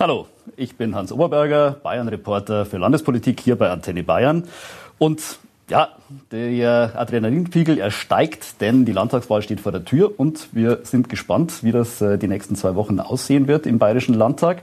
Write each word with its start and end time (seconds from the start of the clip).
Hallo, 0.00 0.28
ich 0.56 0.76
bin 0.76 0.94
Hans 0.94 1.10
Oberberger, 1.10 1.72
Bayern-Reporter 1.82 2.66
für 2.66 2.78
Landespolitik 2.78 3.40
hier 3.40 3.56
bei 3.56 3.68
Antenne 3.68 4.04
Bayern. 4.04 4.44
Und 4.96 5.40
ja, 5.68 5.88
der 6.30 6.92
Adrenalinpegel, 6.94 7.78
er 7.78 7.90
steigt, 7.90 8.60
denn 8.60 8.84
die 8.84 8.92
Landtagswahl 8.92 9.42
steht 9.42 9.60
vor 9.60 9.72
der 9.72 9.84
Tür 9.84 10.12
und 10.16 10.50
wir 10.52 10.78
sind 10.84 11.08
gespannt, 11.08 11.64
wie 11.64 11.72
das 11.72 12.00
äh, 12.00 12.16
die 12.16 12.28
nächsten 12.28 12.54
zwei 12.54 12.76
Wochen 12.76 13.00
aussehen 13.00 13.48
wird 13.48 13.66
im 13.66 13.80
Bayerischen 13.80 14.14
Landtag. 14.14 14.62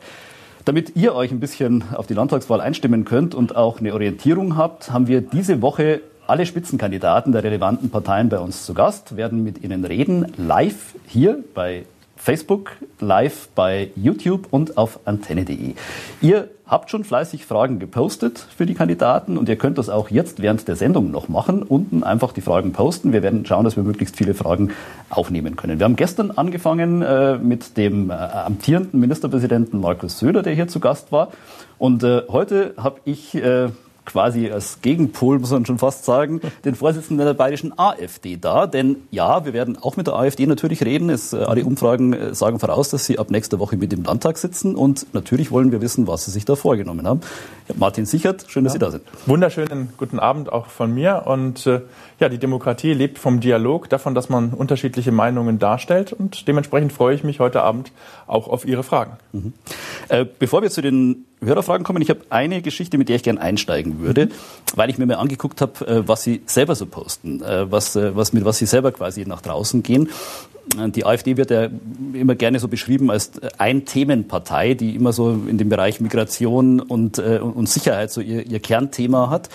Damit 0.63 0.95
ihr 0.95 1.13
euch 1.13 1.31
ein 1.31 1.41
bisschen 1.41 1.83
auf 1.93 2.07
die 2.07 2.13
Landtagswahl 2.13 2.61
einstimmen 2.61 3.03
könnt 3.03 3.35
und 3.35 3.57
auch 3.57 3.81
eine 3.81 3.93
Orientierung 3.93 4.55
habt, 4.55 4.93
haben 4.93 5.07
wir 5.07 5.19
diese 5.19 5.61
Woche 5.61 5.99
alle 6.27 6.45
Spitzenkandidaten 6.45 7.33
der 7.33 7.43
relevanten 7.43 7.89
Parteien 7.89 8.29
bei 8.29 8.39
uns 8.39 8.65
zu 8.65 8.73
Gast, 8.73 9.17
werden 9.17 9.43
mit 9.43 9.61
ihnen 9.65 9.83
reden, 9.83 10.31
live 10.37 10.95
hier 11.07 11.43
bei 11.53 11.83
Facebook, 12.25 12.71
live 12.99 13.49
bei 13.53 13.91
YouTube 13.95 14.47
und 14.49 14.79
auf 14.79 14.99
antenne.de. 15.05 15.75
Ihr 16.21 16.49
habt 16.65 16.89
schon 16.89 17.03
fleißig 17.03 17.45
Fragen 17.45 17.77
gepostet 17.77 18.47
für 18.57 18.65
die 18.65 18.73
Kandidaten 18.73 19.37
und 19.37 19.47
ihr 19.47 19.57
könnt 19.57 19.77
das 19.77 19.89
auch 19.89 20.09
jetzt 20.09 20.41
während 20.41 20.67
der 20.67 20.75
Sendung 20.75 21.11
noch 21.11 21.27
machen. 21.29 21.61
Unten 21.61 22.03
einfach 22.03 22.33
die 22.33 22.41
Fragen 22.41 22.73
posten. 22.73 23.13
Wir 23.13 23.21
werden 23.21 23.45
schauen, 23.45 23.63
dass 23.63 23.75
wir 23.75 23.83
möglichst 23.83 24.15
viele 24.17 24.33
Fragen 24.33 24.71
aufnehmen 25.11 25.55
können. 25.55 25.77
Wir 25.77 25.83
haben 25.83 25.95
gestern 25.95 26.31
angefangen 26.31 27.03
äh, 27.03 27.37
mit 27.37 27.77
dem 27.77 28.09
äh, 28.09 28.13
amtierenden 28.13 28.99
Ministerpräsidenten 28.99 29.79
Markus 29.79 30.17
Söder, 30.17 30.41
der 30.41 30.55
hier 30.55 30.67
zu 30.67 30.79
Gast 30.79 31.11
war. 31.11 31.27
Und 31.77 32.03
äh, 32.03 32.23
heute 32.27 32.73
habe 32.77 33.01
ich 33.05 33.35
äh, 33.35 33.69
quasi 34.05 34.49
als 34.51 34.81
Gegenpol, 34.81 35.39
muss 35.39 35.51
man 35.51 35.65
schon 35.65 35.77
fast 35.77 36.05
sagen, 36.05 36.41
den 36.65 36.75
Vorsitzenden 36.75 37.25
der 37.25 37.33
bayerischen 37.33 37.77
AfD 37.77 38.37
da. 38.37 38.67
Denn 38.67 38.97
ja, 39.11 39.45
wir 39.45 39.53
werden 39.53 39.77
auch 39.81 39.97
mit 39.97 40.07
der 40.07 40.15
AfD 40.15 40.45
natürlich 40.45 40.83
reden. 40.83 41.09
Es, 41.09 41.33
äh, 41.33 41.37
alle 41.37 41.65
Umfragen 41.65 42.13
äh, 42.13 42.33
sagen 42.33 42.59
voraus, 42.59 42.89
dass 42.89 43.05
sie 43.05 43.19
ab 43.19 43.31
nächster 43.31 43.59
Woche 43.59 43.77
mit 43.77 43.91
im 43.93 44.03
Landtag 44.03 44.37
sitzen. 44.37 44.75
Und 44.75 45.13
natürlich 45.13 45.51
wollen 45.51 45.71
wir 45.71 45.81
wissen, 45.81 46.07
was 46.07 46.25
sie 46.25 46.31
sich 46.31 46.45
da 46.45 46.55
vorgenommen 46.55 47.07
haben. 47.07 47.21
Martin 47.75 48.05
Sichert, 48.05 48.45
schön, 48.47 48.63
dass 48.63 48.73
ja. 48.73 48.79
Sie 48.79 48.85
da 48.85 48.91
sind. 48.91 49.03
Wunderschönen 49.25 49.89
guten 49.97 50.19
Abend 50.19 50.51
auch 50.51 50.67
von 50.67 50.93
mir. 50.93 51.23
Und 51.25 51.65
äh, 51.65 51.81
ja, 52.19 52.29
die 52.29 52.37
Demokratie 52.37 52.93
lebt 52.93 53.19
vom 53.19 53.39
Dialog, 53.39 53.89
davon, 53.89 54.15
dass 54.15 54.29
man 54.29 54.53
unterschiedliche 54.53 55.11
Meinungen 55.11 55.59
darstellt. 55.59 56.13
Und 56.13 56.47
dementsprechend 56.47 56.93
freue 56.93 57.15
ich 57.15 57.23
mich 57.23 57.39
heute 57.39 57.63
Abend 57.63 57.91
auch 58.27 58.47
auf 58.47 58.65
Ihre 58.65 58.83
Fragen. 58.83 59.17
Mhm. 59.33 59.53
Äh, 60.09 60.25
bevor 60.39 60.61
wir 60.61 60.69
zu 60.69 60.81
den 60.81 61.25
Hörerfragen 61.45 61.83
kommen. 61.83 62.01
Ich 62.01 62.09
habe 62.09 62.21
eine 62.29 62.61
Geschichte, 62.61 62.97
mit 62.97 63.09
der 63.09 63.17
ich 63.17 63.23
gerne 63.23 63.41
einsteigen 63.41 63.99
würde, 63.99 64.29
weil 64.75 64.89
ich 64.89 64.97
mir 64.97 65.05
mal 65.05 65.15
angeguckt 65.15 65.61
habe, 65.61 65.87
äh, 65.87 66.07
was 66.07 66.23
Sie 66.23 66.41
selber 66.45 66.75
so 66.75 66.85
posten, 66.85 67.41
äh, 67.41 67.71
was, 67.71 67.95
äh, 67.95 68.15
was, 68.15 68.33
mit 68.33 68.45
was 68.45 68.57
Sie 68.57 68.65
selber 68.65 68.91
quasi 68.91 69.25
nach 69.25 69.41
draußen 69.41 69.83
gehen. 69.83 70.09
Die 70.87 71.05
AfD 71.05 71.37
wird 71.37 71.51
ja 71.51 71.69
immer 72.13 72.35
gerne 72.35 72.59
so 72.59 72.67
beschrieben 72.67 73.11
als 73.11 73.31
Ein-Themen-Partei, 73.57 74.73
die 74.73 74.95
immer 74.95 75.13
so 75.13 75.31
in 75.47 75.57
dem 75.57 75.69
Bereich 75.69 76.01
Migration 76.01 76.79
und, 76.79 77.19
und 77.19 77.69
Sicherheit 77.69 78.11
so 78.11 78.19
ihr, 78.19 78.45
ihr 78.45 78.59
Kernthema 78.59 79.29
hat. 79.29 79.49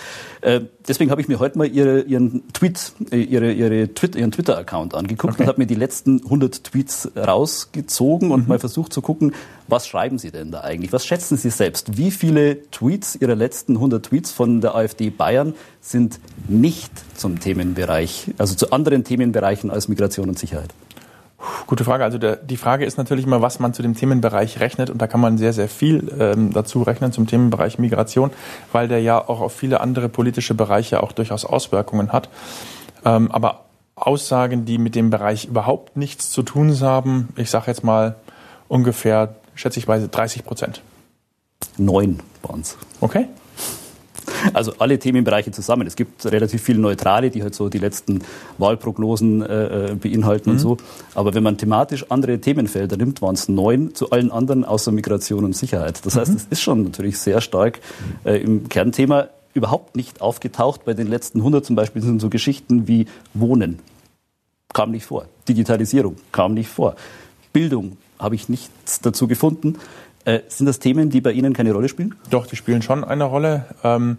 Deswegen 0.87 1.11
habe 1.11 1.21
ich 1.21 1.27
mir 1.27 1.39
heute 1.39 1.57
mal 1.57 1.67
ihre, 1.67 2.01
Ihren 2.01 2.51
Tweet, 2.53 2.93
ihre, 3.11 3.51
ihre 3.51 3.93
Twitter, 3.93 4.19
Ihren 4.19 4.31
Twitter-Account 4.31 4.95
angeguckt 4.95 5.33
okay. 5.33 5.43
und 5.43 5.49
habe 5.49 5.61
mir 5.61 5.67
die 5.67 5.75
letzten 5.75 6.23
100 6.23 6.63
Tweets 6.63 7.11
rausgezogen 7.15 8.31
und 8.31 8.43
mhm. 8.43 8.47
mal 8.47 8.59
versucht 8.59 8.91
zu 8.91 9.01
gucken, 9.01 9.33
was 9.67 9.87
schreiben 9.87 10.17
Sie 10.17 10.31
denn 10.31 10.51
da 10.51 10.61
eigentlich? 10.61 10.91
Was 10.91 11.05
schätzen 11.05 11.37
Sie 11.37 11.49
selbst? 11.49 11.97
Wie 11.97 12.11
viele 12.11 12.69
Tweets 12.71 13.15
Ihrer 13.15 13.35
letzten 13.35 13.75
100 13.75 14.05
Tweets 14.05 14.31
von 14.31 14.61
der 14.61 14.75
AfD 14.75 15.09
Bayern 15.09 15.53
sind 15.81 16.19
nicht 16.47 16.91
zum 17.15 17.39
Themenbereich, 17.39 18.31
also 18.37 18.55
zu 18.55 18.71
anderen 18.71 19.03
Themenbereichen 19.03 19.69
als 19.69 19.87
Migration 19.87 20.29
und 20.29 20.39
Sicherheit? 20.39 20.73
Gute 21.67 21.83
Frage. 21.83 22.03
Also 22.03 22.17
der, 22.17 22.35
die 22.35 22.57
Frage 22.57 22.85
ist 22.85 22.97
natürlich 22.97 23.25
immer, 23.25 23.41
was 23.41 23.59
man 23.59 23.73
zu 23.73 23.81
dem 23.81 23.95
Themenbereich 23.95 24.59
rechnet. 24.59 24.89
Und 24.89 25.01
da 25.01 25.07
kann 25.07 25.19
man 25.19 25.37
sehr, 25.37 25.53
sehr 25.53 25.67
viel 25.67 26.11
ähm, 26.19 26.53
dazu 26.53 26.83
rechnen 26.83 27.11
zum 27.11 27.27
Themenbereich 27.27 27.79
Migration, 27.79 28.31
weil 28.71 28.87
der 28.87 29.01
ja 29.01 29.17
auch 29.17 29.41
auf 29.41 29.53
viele 29.53 29.81
andere 29.81 30.09
politische 30.09 30.53
Bereiche 30.53 31.03
auch 31.03 31.11
durchaus 31.11 31.45
Auswirkungen 31.45 32.11
hat. 32.11 32.29
Ähm, 33.05 33.31
aber 33.31 33.65
Aussagen, 33.95 34.65
die 34.65 34.77
mit 34.77 34.95
dem 34.95 35.09
Bereich 35.09 35.45
überhaupt 35.45 35.97
nichts 35.97 36.31
zu 36.31 36.43
tun 36.43 36.79
haben, 36.81 37.29
ich 37.35 37.49
sage 37.49 37.67
jetzt 37.67 37.83
mal 37.83 38.15
ungefähr 38.67 39.35
schätze 39.55 39.79
ich, 39.79 39.85
30 39.85 40.43
Prozent. 40.43 40.81
Neun 41.77 42.19
waren 42.41 42.61
es. 42.61 42.77
Okay. 42.99 43.27
Also 44.53 44.73
alle 44.79 44.99
Themenbereiche 44.99 45.51
zusammen. 45.51 45.87
Es 45.87 45.95
gibt 45.95 46.25
relativ 46.25 46.61
viele 46.61 46.79
Neutrale, 46.79 47.29
die 47.29 47.43
halt 47.43 47.55
so 47.55 47.69
die 47.69 47.77
letzten 47.77 48.21
Wahlprognosen 48.57 49.41
äh, 49.41 49.91
äh, 49.91 49.95
beinhalten 49.95 50.49
mhm. 50.49 50.55
und 50.55 50.59
so. 50.59 50.77
Aber 51.15 51.33
wenn 51.33 51.43
man 51.43 51.57
thematisch 51.57 52.05
andere 52.09 52.39
Themenfelder 52.39 52.97
nimmt, 52.97 53.21
waren 53.21 53.35
es 53.35 53.49
neun 53.49 53.93
zu 53.95 54.09
allen 54.11 54.31
anderen 54.31 54.65
außer 54.65 54.91
Migration 54.91 55.43
und 55.43 55.55
Sicherheit. 55.55 56.05
Das 56.05 56.15
heißt, 56.15 56.31
mhm. 56.31 56.37
es 56.37 56.47
ist 56.49 56.61
schon 56.61 56.83
natürlich 56.83 57.17
sehr 57.17 57.41
stark 57.41 57.79
äh, 58.23 58.41
im 58.41 58.69
Kernthema 58.69 59.29
überhaupt 59.53 59.95
nicht 59.95 60.21
aufgetaucht. 60.21 60.85
Bei 60.85 60.93
den 60.93 61.07
letzten 61.07 61.39
100 61.39 61.65
zum 61.65 61.75
Beispiel 61.75 62.01
sind 62.01 62.21
so 62.21 62.29
Geschichten 62.29 62.87
wie 62.87 63.07
Wohnen. 63.33 63.79
Kam 64.73 64.91
nicht 64.91 65.05
vor. 65.05 65.25
Digitalisierung 65.47 66.15
kam 66.31 66.53
nicht 66.53 66.69
vor. 66.69 66.95
Bildung 67.51 67.97
habe 68.19 68.35
ich 68.35 68.47
nichts 68.47 69.01
dazu 69.01 69.27
gefunden. 69.27 69.77
Äh, 70.25 70.41
sind 70.47 70.67
das 70.67 70.79
Themen, 70.79 71.09
die 71.09 71.21
bei 71.21 71.31
Ihnen 71.31 71.53
keine 71.53 71.71
Rolle 71.73 71.89
spielen? 71.89 72.15
Doch, 72.29 72.45
die 72.45 72.55
spielen 72.55 72.81
schon 72.81 73.03
eine 73.03 73.23
Rolle. 73.23 73.65
Ähm, 73.83 74.17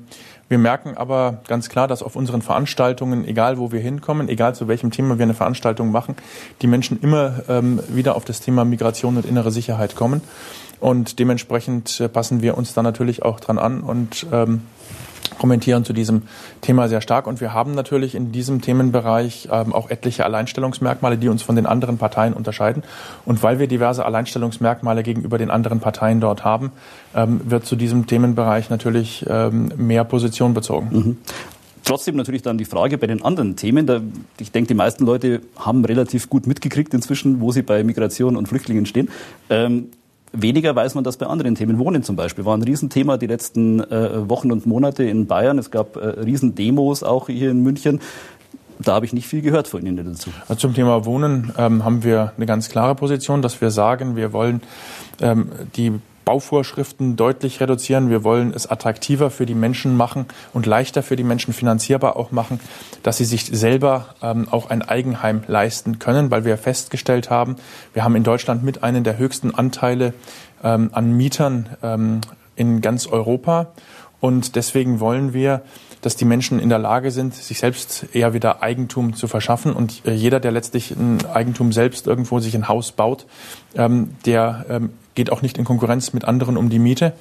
wir 0.49 0.59
merken 0.59 0.97
aber 0.97 1.41
ganz 1.49 1.69
klar, 1.69 1.89
dass 1.89 2.03
auf 2.03 2.17
unseren 2.17 2.43
Veranstaltungen, 2.43 3.27
egal 3.27 3.59
wo 3.59 3.73
wir 3.73 3.81
hinkommen, 3.81 4.29
egal 4.29 4.55
zu 4.55 4.69
welchem 4.69 4.91
Thema 4.91 5.19
wir 5.19 5.23
eine 5.23 5.35
Veranstaltung 5.35 5.91
machen, 5.91 6.17
die 6.61 6.67
Menschen 6.67 7.01
immer 7.01 7.43
ähm, 7.49 7.81
wieder 7.89 8.17
auf 8.17 8.25
das 8.25 8.41
Thema 8.41 8.65
Migration 8.65 9.17
und 9.17 9.25
innere 9.25 9.51
Sicherheit 9.51 9.95
kommen. 9.97 10.21
Und 10.81 11.21
dementsprechend 11.21 12.01
äh, 12.01 12.09
passen 12.09 12.43
wir 12.43 12.59
uns 12.59 12.75
da 12.75 12.83
natürlich 12.83 13.23
auch 13.23 13.41
dran 13.41 13.59
an 13.59 13.81
und 13.81 14.27
ähm, 14.33 14.63
kommentieren 15.39 15.85
zu 15.85 15.93
diesem 15.93 16.23
Thema 16.61 16.89
sehr 16.89 17.01
stark. 17.01 17.27
Und 17.27 17.41
wir 17.41 17.53
haben 17.53 17.75
natürlich 17.75 18.15
in 18.15 18.33
diesem 18.33 18.61
Themenbereich 18.61 19.49
ähm, 19.51 19.73
auch 19.73 19.91
etliche 19.91 20.25
Alleinstellungsmerkmale, 20.25 21.19
die 21.19 21.29
uns 21.29 21.43
von 21.43 21.57
den 21.57 21.67
anderen 21.67 21.99
Parteien 21.99 22.33
unterscheiden. 22.33 22.83
Und 23.25 23.43
weil 23.43 23.59
wir 23.59 23.67
diverse 23.67 24.05
Alleinstellungsmerkmale 24.05 25.03
gegenüber 25.03 25.39
den 25.39 25.51
anderen 25.51 25.81
Parteien 25.81 26.21
dort 26.21 26.45
haben, 26.45 26.73
ähm, 27.15 27.41
wird 27.45 27.67
zu 27.67 27.77
diesem 27.77 28.07
Themenbereich 28.07 28.71
natürlich 28.71 29.25
ähm, 29.29 29.73
mehr 29.77 30.05
Position 30.05 30.55
bezogen. 30.55 30.89
Mhm. 30.93 31.17
Trotzdem 31.85 32.15
natürlich 32.17 32.43
dann 32.43 32.59
die 32.59 32.65
Frage 32.65 32.97
bei 32.97 33.09
den 33.09 33.25
anderen 33.25 33.57
Themen. 33.57 33.87
Da, 33.87 34.01
ich 34.39 34.53
denke, 34.53 34.69
die 34.69 34.75
meisten 34.75 35.05
Leute 35.05 35.41
haben 35.57 35.85
relativ 35.85 36.31
gut 36.31 36.47
mitgekriegt 36.47 36.95
inzwischen, 36.95 37.41
wo 37.41 37.51
sie 37.51 37.63
bei 37.63 37.83
Migration 37.83 38.37
und 38.37 38.47
Flüchtlingen 38.47 38.87
stehen. 38.87 39.09
Ähm, 39.51 39.89
Weniger 40.33 40.75
weiß 40.75 40.95
man 40.95 41.05
das 41.05 41.19
bei 41.19 41.27
anderen 41.27 41.55
Themen. 41.55 41.79
Wohnen 41.79 42.03
zum 42.03 42.17
Beispiel 42.17 42.45
war 42.45 42.57
ein 42.57 42.63
Riesenthema 42.63 43.19
die 43.19 43.27
letzten 43.27 43.81
äh, 43.81 44.29
Wochen 44.29 44.51
und 44.51 44.67
Monate 44.67 45.05
in 45.05 45.27
Bayern. 45.27 45.59
Es 45.59 45.71
gab 45.71 45.97
äh, 45.97 46.07
Riesendemos 46.21 47.03
auch 47.03 47.27
hier 47.27 47.51
in 47.51 47.63
München. 47.63 48.01
Da 48.79 48.95
habe 48.95 49.07
ich 49.07 49.13
nicht 49.13 49.27
viel 49.27 49.43
gehört 49.43 49.69
von 49.69 49.85
Ihnen 49.85 49.97
dazu. 49.97 50.31
Also 50.49 50.55
zum 50.55 50.75
Thema 50.75 51.05
Wohnen 51.05 51.53
ähm, 51.59 51.85
haben 51.85 52.03
wir 52.03 52.33
eine 52.37 52.47
ganz 52.47 52.69
klare 52.69 52.95
Position, 52.95 53.43
dass 53.43 53.61
wir 53.61 53.71
sagen, 53.71 54.17
wir 54.17 54.33
wollen 54.33 54.63
ähm, 55.21 55.51
die 55.77 55.93
Bauvorschriften 56.25 57.17
deutlich 57.17 57.61
reduzieren. 57.61 58.11
Wir 58.11 58.25
wollen 58.25 58.53
es 58.55 58.67
attraktiver 58.67 59.31
für 59.31 59.47
die 59.47 59.55
Menschen 59.55 59.97
machen 59.97 60.27
und 60.53 60.67
leichter 60.67 61.03
für 61.03 61.17
die 61.17 61.25
Menschen 61.25 61.55
finanzierbar 61.55 62.17
auch 62.17 62.31
machen, 62.31 62.61
dass 63.03 63.19
sie 63.19 63.25
sich 63.25 63.47
selber 63.47 64.15
ähm, 64.23 64.49
auch 64.51 64.71
ein 64.71 64.83
Eigenheim 64.83 65.43
leisten 65.47 65.99
können, 65.99 66.31
weil 66.31 66.45
wir 66.45 66.57
festgestellt 66.59 67.31
haben, 67.31 67.57
wir 67.95 68.05
haben 68.05 68.17
in 68.17 68.25
Deutschland 68.25 68.63
mit 68.63 68.83
einem 68.83 69.05
der 69.05 69.19
höchsten 69.19 69.55
Anteile 69.55 70.15
ähm, 70.63 70.91
an 70.93 71.17
Mietern 71.17 71.69
ähm, 71.83 72.21
in 72.57 72.81
ganz 72.81 73.07
Europa. 73.07 73.73
Und 74.21 74.55
deswegen 74.55 75.01
wollen 75.01 75.35
wir, 75.35 75.63
dass 76.01 76.17
die 76.17 76.25
Menschen 76.25 76.59
in 76.59 76.69
der 76.69 76.79
Lage 76.79 77.11
sind, 77.11 77.35
sich 77.35 77.59
selbst 77.59 78.07
eher 78.13 78.35
wieder 78.35 78.63
Eigentum 78.63 79.15
zu 79.15 79.29
verschaffen. 79.29 79.73
Und 79.73 80.03
äh, 80.05 80.13
jeder, 80.13 80.41
der 80.41 80.53
letztlich 80.53 80.91
ein 80.93 81.25
Eigentum 81.27 81.73
selbst 81.73 82.07
irgendwo 82.07 82.39
sich 82.41 82.55
ein 82.55 82.69
Haus 82.69 82.93
baut, 82.93 83.27
ähm, 83.75 84.15
der 84.27 84.67
ähm, 84.69 84.91
geht 85.15 85.31
auch 85.31 85.43
nicht 85.43 85.59
in 85.59 85.65
Konkurrenz 85.65 86.13
mit 86.13 86.25
anderen 86.25 86.57
um 86.57 86.71
die 86.71 86.79
Miete. 86.79 87.13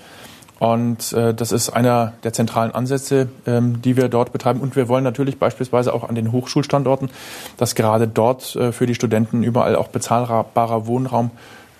Und 0.60 1.12
äh, 1.14 1.34
das 1.34 1.52
ist 1.52 1.72
einer 1.72 2.14
der 2.24 2.34
zentralen 2.34 2.72
Ansätze, 2.72 3.30
ähm, 3.48 3.82
die 3.82 3.98
wir 3.98 4.10
dort 4.10 4.32
betreiben. 4.32 4.60
Und 4.60 4.76
wir 4.76 4.88
wollen 4.88 5.04
natürlich 5.04 5.40
beispielsweise 5.40 5.92
auch 5.92 6.08
an 6.08 6.14
den 6.14 6.32
Hochschulstandorten, 6.32 7.10
dass 7.58 7.74
gerade 7.74 8.08
dort 8.08 8.56
äh, 8.56 8.72
für 8.72 8.86
die 8.86 8.94
Studenten 8.94 9.42
überall 9.42 9.76
auch 9.76 9.88
bezahlbarer 9.88 10.86
Wohnraum 10.86 11.32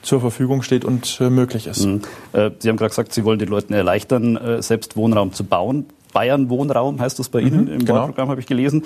zur 0.02 0.20
Verfügung 0.20 0.64
steht 0.64 0.84
und 0.84 1.20
äh, 1.22 1.30
möglich 1.30 1.68
ist. 1.68 1.86
Mhm. 1.86 2.02
Äh, 2.34 2.50
Sie 2.58 2.70
haben 2.70 2.78
gerade 2.78 2.90
gesagt, 2.90 3.14
Sie 3.14 3.24
wollen 3.24 3.38
den 3.38 3.50
Leuten 3.50 3.74
erleichtern, 3.74 4.36
äh, 4.36 4.64
selbst 4.64 4.98
Wohnraum 4.98 5.32
zu 5.32 5.44
bauen. 5.44 5.86
Bayern 6.12 6.50
Wohnraum 6.50 7.00
heißt 7.00 7.20
das 7.20 7.30
bei 7.30 7.42
Ihnen 7.42 7.66
mhm, 7.66 7.74
im 7.74 7.80
genau. 7.86 8.00
Wahlprogramm, 8.00 8.30
habe 8.30 8.42
ich 8.42 8.48
gelesen. 8.48 8.84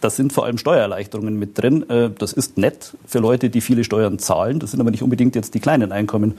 Da 0.00 0.10
sind 0.10 0.32
vor 0.32 0.44
allem 0.44 0.58
Steuererleichterungen 0.58 1.38
mit 1.38 1.58
drin. 1.58 1.88
Äh, 1.90 2.10
das 2.16 2.32
ist 2.32 2.58
nett 2.58 2.94
für 3.06 3.18
Leute, 3.18 3.50
die 3.50 3.60
viele 3.60 3.84
Steuern 3.84 4.18
zahlen. 4.18 4.60
Das 4.60 4.70
sind 4.70 4.80
aber 4.80 4.90
nicht 4.90 5.02
unbedingt 5.02 5.34
jetzt 5.34 5.54
die 5.54 5.60
kleinen 5.60 5.92
Einkommen. 5.92 6.34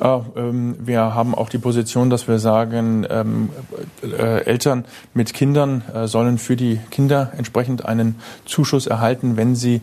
Ah, 0.00 0.22
ähm, 0.36 0.76
wir 0.78 1.00
haben 1.14 1.34
auch 1.34 1.48
die 1.48 1.58
Position, 1.58 2.08
dass 2.08 2.28
wir 2.28 2.38
sagen, 2.38 3.04
ähm, 3.10 3.50
äh, 4.02 4.44
Eltern 4.44 4.84
mit 5.12 5.34
Kindern 5.34 5.82
äh, 5.92 6.06
sollen 6.06 6.38
für 6.38 6.54
die 6.54 6.78
Kinder 6.90 7.32
entsprechend 7.36 7.84
einen 7.84 8.14
Zuschuss 8.44 8.86
erhalten, 8.86 9.36
wenn 9.36 9.56
sie 9.56 9.80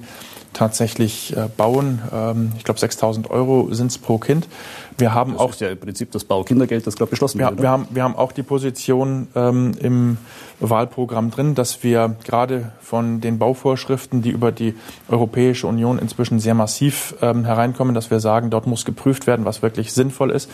tatsächlich 0.53 1.35
äh, 1.35 1.49
bauen. 1.55 2.01
Ähm, 2.13 2.53
ich 2.57 2.63
glaube, 2.63 2.79
6.000 2.79 3.29
Euro 3.29 3.73
sind 3.73 3.91
es 3.91 3.97
pro 3.97 4.17
Kind. 4.17 4.47
Wir 4.97 5.13
haben 5.13 5.33
das 5.33 5.41
auch 5.41 5.49
ist 5.51 5.61
ja 5.61 5.69
im 5.69 5.79
Prinzip 5.79 6.11
das 6.11 6.23
Baukindergeld, 6.23 6.87
das 6.87 6.95
gerade 6.95 7.09
beschlossen 7.09 7.39
ja, 7.39 7.51
wurde. 7.51 7.61
Wir 7.61 7.69
haben, 7.69 7.87
wir 7.89 8.03
haben 8.03 8.15
auch 8.15 8.31
die 8.31 8.43
Position 8.43 9.27
ähm, 9.35 9.73
im 9.79 10.17
Wahlprogramm 10.59 11.31
drin, 11.31 11.53
dass 11.53 11.83
wir 11.83 12.15
gerade 12.23 12.71
von 12.79 13.19
den 13.19 13.37
Bauvorschriften, 13.37 14.21
die 14.21 14.29
über 14.29 14.51
die 14.51 14.75
Europäische 15.09 15.67
Union 15.67 15.99
inzwischen 15.99 16.39
sehr 16.39 16.53
massiv 16.53 17.15
ähm, 17.21 17.43
hereinkommen, 17.43 17.93
dass 17.93 18.09
wir 18.09 18.21
sagen, 18.21 18.49
dort 18.49 18.67
muss 18.67 18.85
geprüft 18.85 19.27
werden, 19.27 19.45
was 19.45 19.61
wirklich 19.61 19.91
sinnvoll 19.91 20.31
ist. 20.31 20.49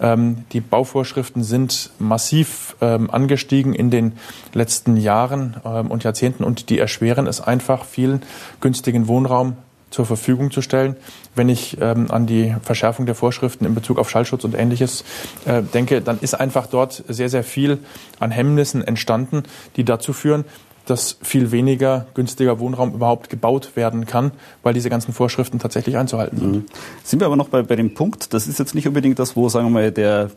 Ähm, 0.00 0.44
die 0.52 0.60
Bauvorschriften 0.60 1.42
sind 1.42 1.90
massiv 1.98 2.76
ähm, 2.80 3.10
angestiegen 3.10 3.74
in 3.74 3.90
den 3.90 4.12
letzten 4.54 4.96
Jahren 4.96 5.56
ähm, 5.66 5.90
und 5.90 6.04
Jahrzehnten 6.04 6.44
und 6.44 6.70
die 6.70 6.78
erschweren 6.78 7.26
es 7.26 7.40
einfach, 7.40 7.84
vielen 7.84 8.22
günstigen 8.60 9.06
Wohnraum 9.06 9.56
zur 9.92 10.06
Verfügung 10.06 10.50
zu 10.50 10.62
stellen. 10.62 10.96
Wenn 11.36 11.48
ich 11.48 11.78
ähm, 11.80 12.10
an 12.10 12.26
die 12.26 12.54
Verschärfung 12.62 13.06
der 13.06 13.14
Vorschriften 13.14 13.64
in 13.64 13.74
Bezug 13.74 13.98
auf 13.98 14.10
Schallschutz 14.10 14.42
und 14.44 14.58
ähnliches 14.58 15.04
äh, 15.44 15.62
denke, 15.62 16.00
dann 16.00 16.18
ist 16.20 16.34
einfach 16.34 16.66
dort 16.66 17.04
sehr, 17.08 17.28
sehr 17.28 17.44
viel 17.44 17.78
an 18.18 18.30
Hemmnissen 18.30 18.82
entstanden, 18.82 19.44
die 19.76 19.84
dazu 19.84 20.12
führen, 20.12 20.44
dass 20.86 21.16
viel 21.22 21.52
weniger 21.52 22.06
günstiger 22.14 22.58
Wohnraum 22.58 22.92
überhaupt 22.92 23.30
gebaut 23.30 23.76
werden 23.76 24.04
kann, 24.04 24.32
weil 24.62 24.74
diese 24.74 24.90
ganzen 24.90 25.12
Vorschriften 25.12 25.60
tatsächlich 25.60 25.96
einzuhalten 25.96 26.38
sind. 26.38 26.52
Mhm. 26.52 26.64
Sind 27.04 27.20
wir 27.20 27.26
aber 27.26 27.36
noch 27.36 27.48
bei, 27.48 27.62
bei 27.62 27.76
dem 27.76 27.94
Punkt, 27.94 28.34
das 28.34 28.48
ist 28.48 28.58
jetzt 28.58 28.74
nicht 28.74 28.88
unbedingt 28.88 29.18
das, 29.18 29.36
wo, 29.36 29.48
sagen 29.48 29.66
wir 29.66 29.70
mal, 29.70 29.92
der 29.92 30.30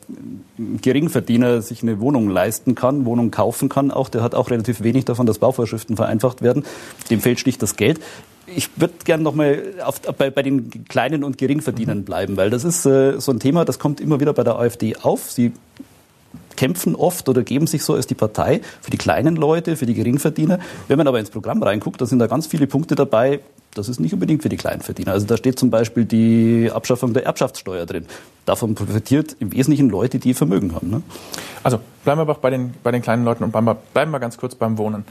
Geringverdiener 0.81 1.61
sich 1.63 1.81
eine 1.81 1.99
Wohnung 1.99 2.29
leisten 2.29 2.75
kann, 2.75 3.05
Wohnung 3.05 3.31
kaufen 3.31 3.69
kann, 3.69 3.89
auch 3.89 4.09
der 4.09 4.21
hat 4.21 4.35
auch 4.35 4.51
relativ 4.51 4.83
wenig 4.83 5.05
davon, 5.05 5.25
dass 5.25 5.39
Bauvorschriften 5.39 5.95
vereinfacht 5.95 6.43
werden. 6.43 6.63
Dem 7.09 7.21
fehlt 7.21 7.39
schlicht 7.39 7.63
das 7.63 7.75
Geld 7.75 7.99
ich 8.47 8.69
würde 8.75 8.93
gerne 9.03 9.23
noch 9.23 9.35
mal 9.35 9.61
auf, 9.83 10.01
bei, 10.01 10.29
bei, 10.29 10.43
den 10.43 10.85
kleinen 10.87 11.23
und 11.23 11.37
Geringverdienern 11.37 11.99
mhm. 11.99 12.05
bleiben, 12.05 12.37
weil 12.37 12.49
das 12.49 12.63
ist 12.63 12.85
äh, 12.85 13.19
so 13.19 13.31
ein 13.31 13.39
Thema, 13.39 13.65
das 13.65 13.79
kommt 13.79 13.99
immer 13.99 14.19
wieder 14.19 14.33
bei 14.33 14.43
der 14.43 14.59
AfD 14.59 14.95
auf. 14.97 15.31
Sie 15.31 15.51
kämpfen 16.55 16.95
oft 16.95 17.27
oder 17.27 17.43
geben 17.43 17.67
sich 17.67 17.83
so 17.83 17.93
als 17.93 18.07
die 18.07 18.15
Partei 18.15 18.61
für 18.81 18.91
die 18.91 18.97
kleinen 18.97 19.35
Leute, 19.35 19.75
für 19.75 19.85
die 19.85 19.93
Geringverdiener. 19.93 20.59
Wenn 20.87 20.97
man 20.97 21.07
aber 21.07 21.19
ins 21.19 21.29
Programm 21.29 21.61
reinguckt, 21.61 21.99
da 21.99 22.05
sind 22.05 22.19
da 22.19 22.27
ganz 22.27 22.47
viele 22.47 22.67
Punkte 22.67 22.95
dabei, 22.95 23.41
das 23.73 23.89
ist 23.89 23.99
nicht 23.99 24.13
unbedingt 24.13 24.41
für 24.41 24.49
die 24.49 24.55
Kleinverdiener. 24.55 25.11
Also 25.11 25.25
da 25.25 25.35
steht 25.35 25.59
zum 25.59 25.69
Beispiel 25.69 26.05
die 26.05 26.71
Abschaffung 26.73 27.13
der 27.13 27.25
Erbschaftssteuer 27.25 27.85
drin. 27.85 28.05
Davon 28.45 28.73
profitiert 28.73 29.35
im 29.39 29.51
Wesentlichen 29.51 29.89
Leute, 29.89 30.17
die 30.17 30.33
Vermögen 30.33 30.73
haben. 30.73 30.89
Ne? 30.89 31.01
Also 31.61 31.79
bleiben 32.03 32.19
wir 32.19 32.21
aber 32.21 32.35
bei 32.35 32.49
den, 32.51 32.73
bei 32.83 32.91
den 32.91 33.01
kleinen 33.01 33.25
Leuten 33.25 33.43
und 33.43 33.51
bleiben 33.51 33.67
wir, 33.67 33.75
bleiben 33.75 34.11
wir 34.11 34.19
ganz 34.19 34.37
kurz 34.37 34.55
beim 34.55 34.77
Wohnen. 34.77 35.03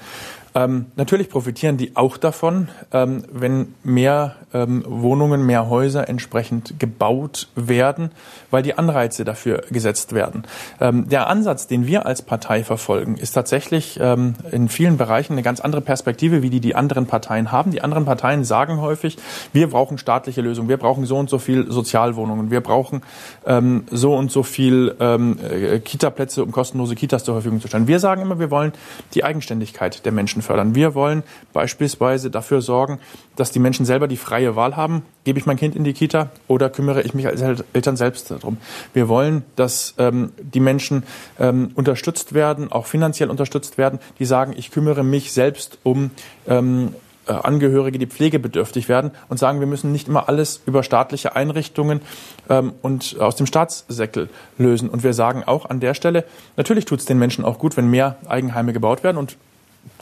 Ähm, 0.56 0.86
natürlich 0.94 1.30
profitieren 1.30 1.76
die 1.76 1.96
auch 1.96 2.16
davon, 2.16 2.68
ähm, 2.92 3.24
wenn 3.32 3.74
mehr 3.82 4.36
ähm, 4.52 4.84
Wohnungen, 4.86 5.44
mehr 5.44 5.68
Häuser 5.68 6.08
entsprechend 6.08 6.78
gebaut 6.78 7.48
werden, 7.56 8.12
weil 8.52 8.62
die 8.62 8.78
Anreize 8.78 9.24
dafür 9.24 9.64
gesetzt 9.70 10.12
werden. 10.12 10.44
Ähm, 10.80 11.08
der 11.08 11.26
Ansatz, 11.26 11.66
den 11.66 11.88
wir 11.88 12.06
als 12.06 12.22
Partei 12.22 12.62
verfolgen, 12.62 13.16
ist 13.16 13.32
tatsächlich 13.32 13.98
ähm, 14.00 14.34
in 14.52 14.68
vielen 14.68 14.96
Bereichen 14.96 15.32
eine 15.32 15.42
ganz 15.42 15.58
andere 15.58 15.80
Perspektive, 15.80 16.42
wie 16.42 16.50
die 16.50 16.60
die 16.60 16.76
anderen 16.76 17.06
Parteien 17.06 17.50
haben. 17.50 17.72
Die 17.72 17.82
anderen 17.82 18.04
Parteien 18.04 18.44
sagen 18.44 18.80
häufig, 18.80 19.16
wir 19.52 19.68
brauchen 19.68 19.98
staatliche 19.98 20.40
Lösungen, 20.40 20.68
wir 20.68 20.76
brauchen 20.76 21.04
so 21.04 21.16
und 21.16 21.28
so 21.28 21.38
viel 21.38 21.68
Sozialwohnungen, 21.68 22.52
wir 22.52 22.60
brauchen 22.60 23.02
ähm, 23.44 23.86
so 23.90 24.14
und 24.14 24.30
so 24.30 24.44
viel 24.44 24.94
äh, 25.00 25.80
Kitaplätze, 25.80 26.44
um 26.44 26.52
kostenlose 26.52 26.94
Kitas 26.94 27.24
zur 27.24 27.34
Verfügung 27.34 27.60
zu 27.60 27.66
stellen. 27.66 27.88
Wir 27.88 27.98
sagen 27.98 28.22
immer, 28.22 28.38
wir 28.38 28.52
wollen 28.52 28.72
die 29.14 29.24
Eigenständigkeit 29.24 30.04
der 30.04 30.12
Menschen 30.12 30.43
fördern. 30.44 30.74
Wir 30.74 30.94
wollen 30.94 31.22
beispielsweise 31.52 32.30
dafür 32.30 32.60
sorgen, 32.60 33.00
dass 33.36 33.50
die 33.50 33.58
Menschen 33.58 33.84
selber 33.84 34.06
die 34.06 34.16
freie 34.16 34.56
Wahl 34.56 34.76
haben. 34.76 35.02
Gebe 35.24 35.38
ich 35.38 35.46
mein 35.46 35.56
Kind 35.56 35.74
in 35.74 35.84
die 35.84 35.92
Kita 35.92 36.30
oder 36.46 36.70
kümmere 36.70 37.02
ich 37.02 37.14
mich 37.14 37.26
als 37.26 37.42
Eltern 37.72 37.96
selbst 37.96 38.30
darum? 38.30 38.58
Wir 38.92 39.08
wollen, 39.08 39.42
dass 39.56 39.94
ähm, 39.98 40.32
die 40.38 40.60
Menschen 40.60 41.02
ähm, 41.38 41.70
unterstützt 41.74 42.34
werden, 42.34 42.70
auch 42.70 42.86
finanziell 42.86 43.30
unterstützt 43.30 43.78
werden, 43.78 43.98
die 44.18 44.24
sagen, 44.24 44.54
ich 44.56 44.70
kümmere 44.70 45.02
mich 45.02 45.32
selbst 45.32 45.78
um 45.82 46.10
ähm, 46.46 46.94
äh, 47.26 47.32
Angehörige, 47.32 47.98
die 47.98 48.06
pflegebedürftig 48.06 48.90
werden 48.90 49.10
und 49.30 49.38
sagen, 49.38 49.60
wir 49.60 49.66
müssen 49.66 49.92
nicht 49.92 50.08
immer 50.08 50.28
alles 50.28 50.60
über 50.66 50.82
staatliche 50.82 51.34
Einrichtungen 51.34 52.02
ähm, 52.50 52.74
und 52.82 53.16
aus 53.18 53.36
dem 53.36 53.46
Staatssäckel 53.46 54.28
lösen. 54.58 54.90
Und 54.90 55.02
wir 55.04 55.14
sagen 55.14 55.42
auch 55.42 55.70
an 55.70 55.80
der 55.80 55.94
Stelle, 55.94 56.24
natürlich 56.58 56.84
tut 56.84 57.00
es 57.00 57.06
den 57.06 57.18
Menschen 57.18 57.44
auch 57.44 57.58
gut, 57.58 57.78
wenn 57.78 57.88
mehr 57.88 58.16
Eigenheime 58.26 58.74
gebaut 58.74 59.02
werden 59.04 59.16
und 59.16 59.38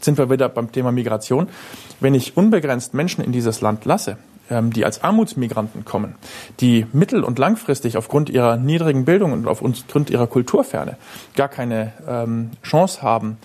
sind 0.04 0.19
wir 0.19 0.31
wieder 0.31 0.49
beim 0.49 0.72
Thema 0.72 0.93
Migration. 0.93 1.49
Wenn 2.00 2.14
ich 2.14 2.37
unbegrenzt 2.37 2.94
Menschen 2.94 3.25
in 3.25 3.32
dieses 3.32 3.60
Land 3.60 3.84
lasse, 3.84 4.19
ähm, 4.50 4.72
die 4.72 4.84
als 4.84 5.02
Armutsmigranten 5.02 5.84
kommen, 5.84 6.14
die 6.60 6.87
mittel- 6.93 7.25
und 7.25 7.38
langfristig 7.38 7.96
aufgrund 7.96 8.28
ihrer 8.31 8.56
niedrigen 8.56 9.04
Bildung 9.04 9.32
und 9.32 9.46
aufgrund 9.46 10.10
ihrer 10.10 10.26
Kulturferne 10.26 10.96
gar 11.37 11.49
keine 11.49 11.93
ähm, 12.06 12.50
Chance 12.62 13.02
haben, 13.02 13.38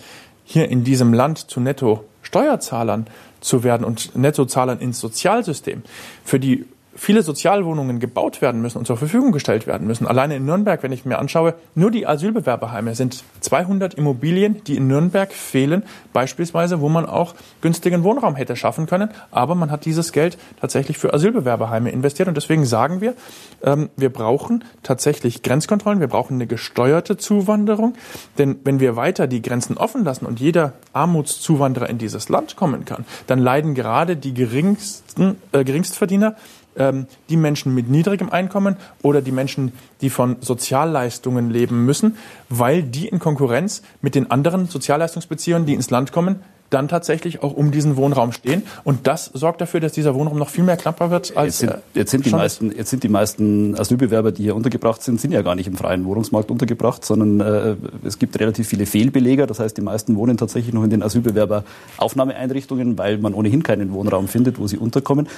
hier 0.44 0.68
in 0.70 0.84
diesem 0.84 1.12
Land 1.12 1.38
zu 1.50 1.60
Netto-Steuerzahlern 1.60 3.06
zu 3.40 3.62
werden 3.62 3.84
und 3.84 4.16
Nettozahlern 4.16 4.80
ins 4.80 4.98
Sozialsystem, 4.98 5.82
für 6.24 6.40
die 6.40 6.66
viele 6.98 7.22
Sozialwohnungen 7.22 8.00
gebaut 8.00 8.42
werden 8.42 8.60
müssen 8.60 8.78
und 8.78 8.86
zur 8.86 8.96
Verfügung 8.96 9.30
gestellt 9.30 9.66
werden 9.66 9.86
müssen. 9.86 10.06
Alleine 10.06 10.36
in 10.36 10.44
Nürnberg, 10.44 10.82
wenn 10.82 10.90
ich 10.90 11.04
mir 11.04 11.18
anschaue, 11.18 11.54
nur 11.76 11.92
die 11.92 12.06
Asylbewerberheime 12.06 12.94
sind 12.96 13.22
200 13.40 13.94
Immobilien, 13.94 14.62
die 14.64 14.76
in 14.76 14.88
Nürnberg 14.88 15.32
fehlen, 15.32 15.84
beispielsweise, 16.12 16.80
wo 16.80 16.88
man 16.88 17.06
auch 17.06 17.34
günstigen 17.60 18.02
Wohnraum 18.02 18.34
hätte 18.34 18.56
schaffen 18.56 18.86
können. 18.86 19.10
Aber 19.30 19.54
man 19.54 19.70
hat 19.70 19.84
dieses 19.84 20.12
Geld 20.12 20.38
tatsächlich 20.60 20.98
für 20.98 21.14
Asylbewerberheime 21.14 21.90
investiert. 21.90 22.28
Und 22.28 22.36
deswegen 22.36 22.64
sagen 22.64 23.00
wir, 23.00 23.14
ähm, 23.62 23.90
wir 23.96 24.12
brauchen 24.12 24.64
tatsächlich 24.82 25.42
Grenzkontrollen, 25.42 26.00
wir 26.00 26.08
brauchen 26.08 26.34
eine 26.34 26.48
gesteuerte 26.48 27.16
Zuwanderung. 27.16 27.94
Denn 28.38 28.58
wenn 28.64 28.80
wir 28.80 28.96
weiter 28.96 29.28
die 29.28 29.40
Grenzen 29.40 29.76
offen 29.76 30.04
lassen 30.04 30.26
und 30.26 30.40
jeder 30.40 30.72
Armutszuwanderer 30.92 31.88
in 31.88 31.98
dieses 31.98 32.28
Land 32.28 32.56
kommen 32.56 32.84
kann, 32.84 33.04
dann 33.28 33.38
leiden 33.38 33.74
gerade 33.74 34.16
die 34.16 34.34
geringsten, 34.34 35.36
äh, 35.52 35.62
Geringstverdiener 35.62 36.34
ähm, 36.78 37.06
die 37.28 37.36
Menschen 37.36 37.74
mit 37.74 37.88
niedrigem 37.88 38.30
Einkommen 38.30 38.76
oder 39.02 39.20
die 39.20 39.32
Menschen, 39.32 39.72
die 40.00 40.10
von 40.10 40.36
Sozialleistungen 40.40 41.50
leben 41.50 41.84
müssen, 41.84 42.16
weil 42.48 42.82
die 42.82 43.08
in 43.08 43.18
Konkurrenz 43.18 43.82
mit 44.00 44.14
den 44.14 44.30
anderen 44.30 44.66
Sozialleistungsbeziehern, 44.66 45.66
die 45.66 45.74
ins 45.74 45.90
Land 45.90 46.12
kommen, 46.12 46.40
dann 46.70 46.88
tatsächlich 46.88 47.42
auch 47.42 47.54
um 47.54 47.70
diesen 47.70 47.96
Wohnraum 47.96 48.32
stehen. 48.32 48.62
Und 48.84 49.06
das 49.06 49.26
sorgt 49.26 49.60
dafür, 49.60 49.80
dass 49.80 49.92
dieser 49.92 50.14
Wohnraum 50.14 50.38
noch 50.38 50.50
viel 50.50 50.64
mehr 50.64 50.76
knapper 50.76 51.10
wird 51.10 51.36
als 51.36 51.60
jetzt 51.60 51.70
sind, 51.70 51.82
jetzt 51.94 52.10
sind 52.10 52.26
die 52.26 52.30
meisten 52.30 52.72
Jetzt 52.72 52.90
sind 52.90 53.02
die 53.02 53.08
meisten 53.08 53.78
Asylbewerber, 53.78 54.32
die 54.32 54.44
hier 54.44 54.56
untergebracht 54.56 55.02
sind, 55.02 55.20
sind 55.20 55.32
ja 55.32 55.42
gar 55.42 55.54
nicht 55.54 55.66
im 55.66 55.76
freien 55.76 56.04
Wohnungsmarkt 56.04 56.50
untergebracht, 56.50 57.04
sondern 57.04 57.40
äh, 57.40 57.76
es 58.04 58.18
gibt 58.18 58.38
relativ 58.38 58.68
viele 58.68 58.86
Fehlbeleger. 58.86 59.46
Das 59.46 59.60
heißt, 59.60 59.76
die 59.76 59.82
meisten 59.82 60.16
wohnen 60.16 60.36
tatsächlich 60.36 60.74
noch 60.74 60.84
in 60.84 60.90
den 60.90 61.02
Asylbewerberaufnahmeeinrichtungen, 61.02 62.98
weil 62.98 63.18
man 63.18 63.34
ohnehin 63.34 63.62
keinen 63.62 63.92
Wohnraum 63.92 64.28
findet, 64.28 64.58
wo 64.58 64.66
sie 64.66 64.76
unterkommen. 64.76 65.28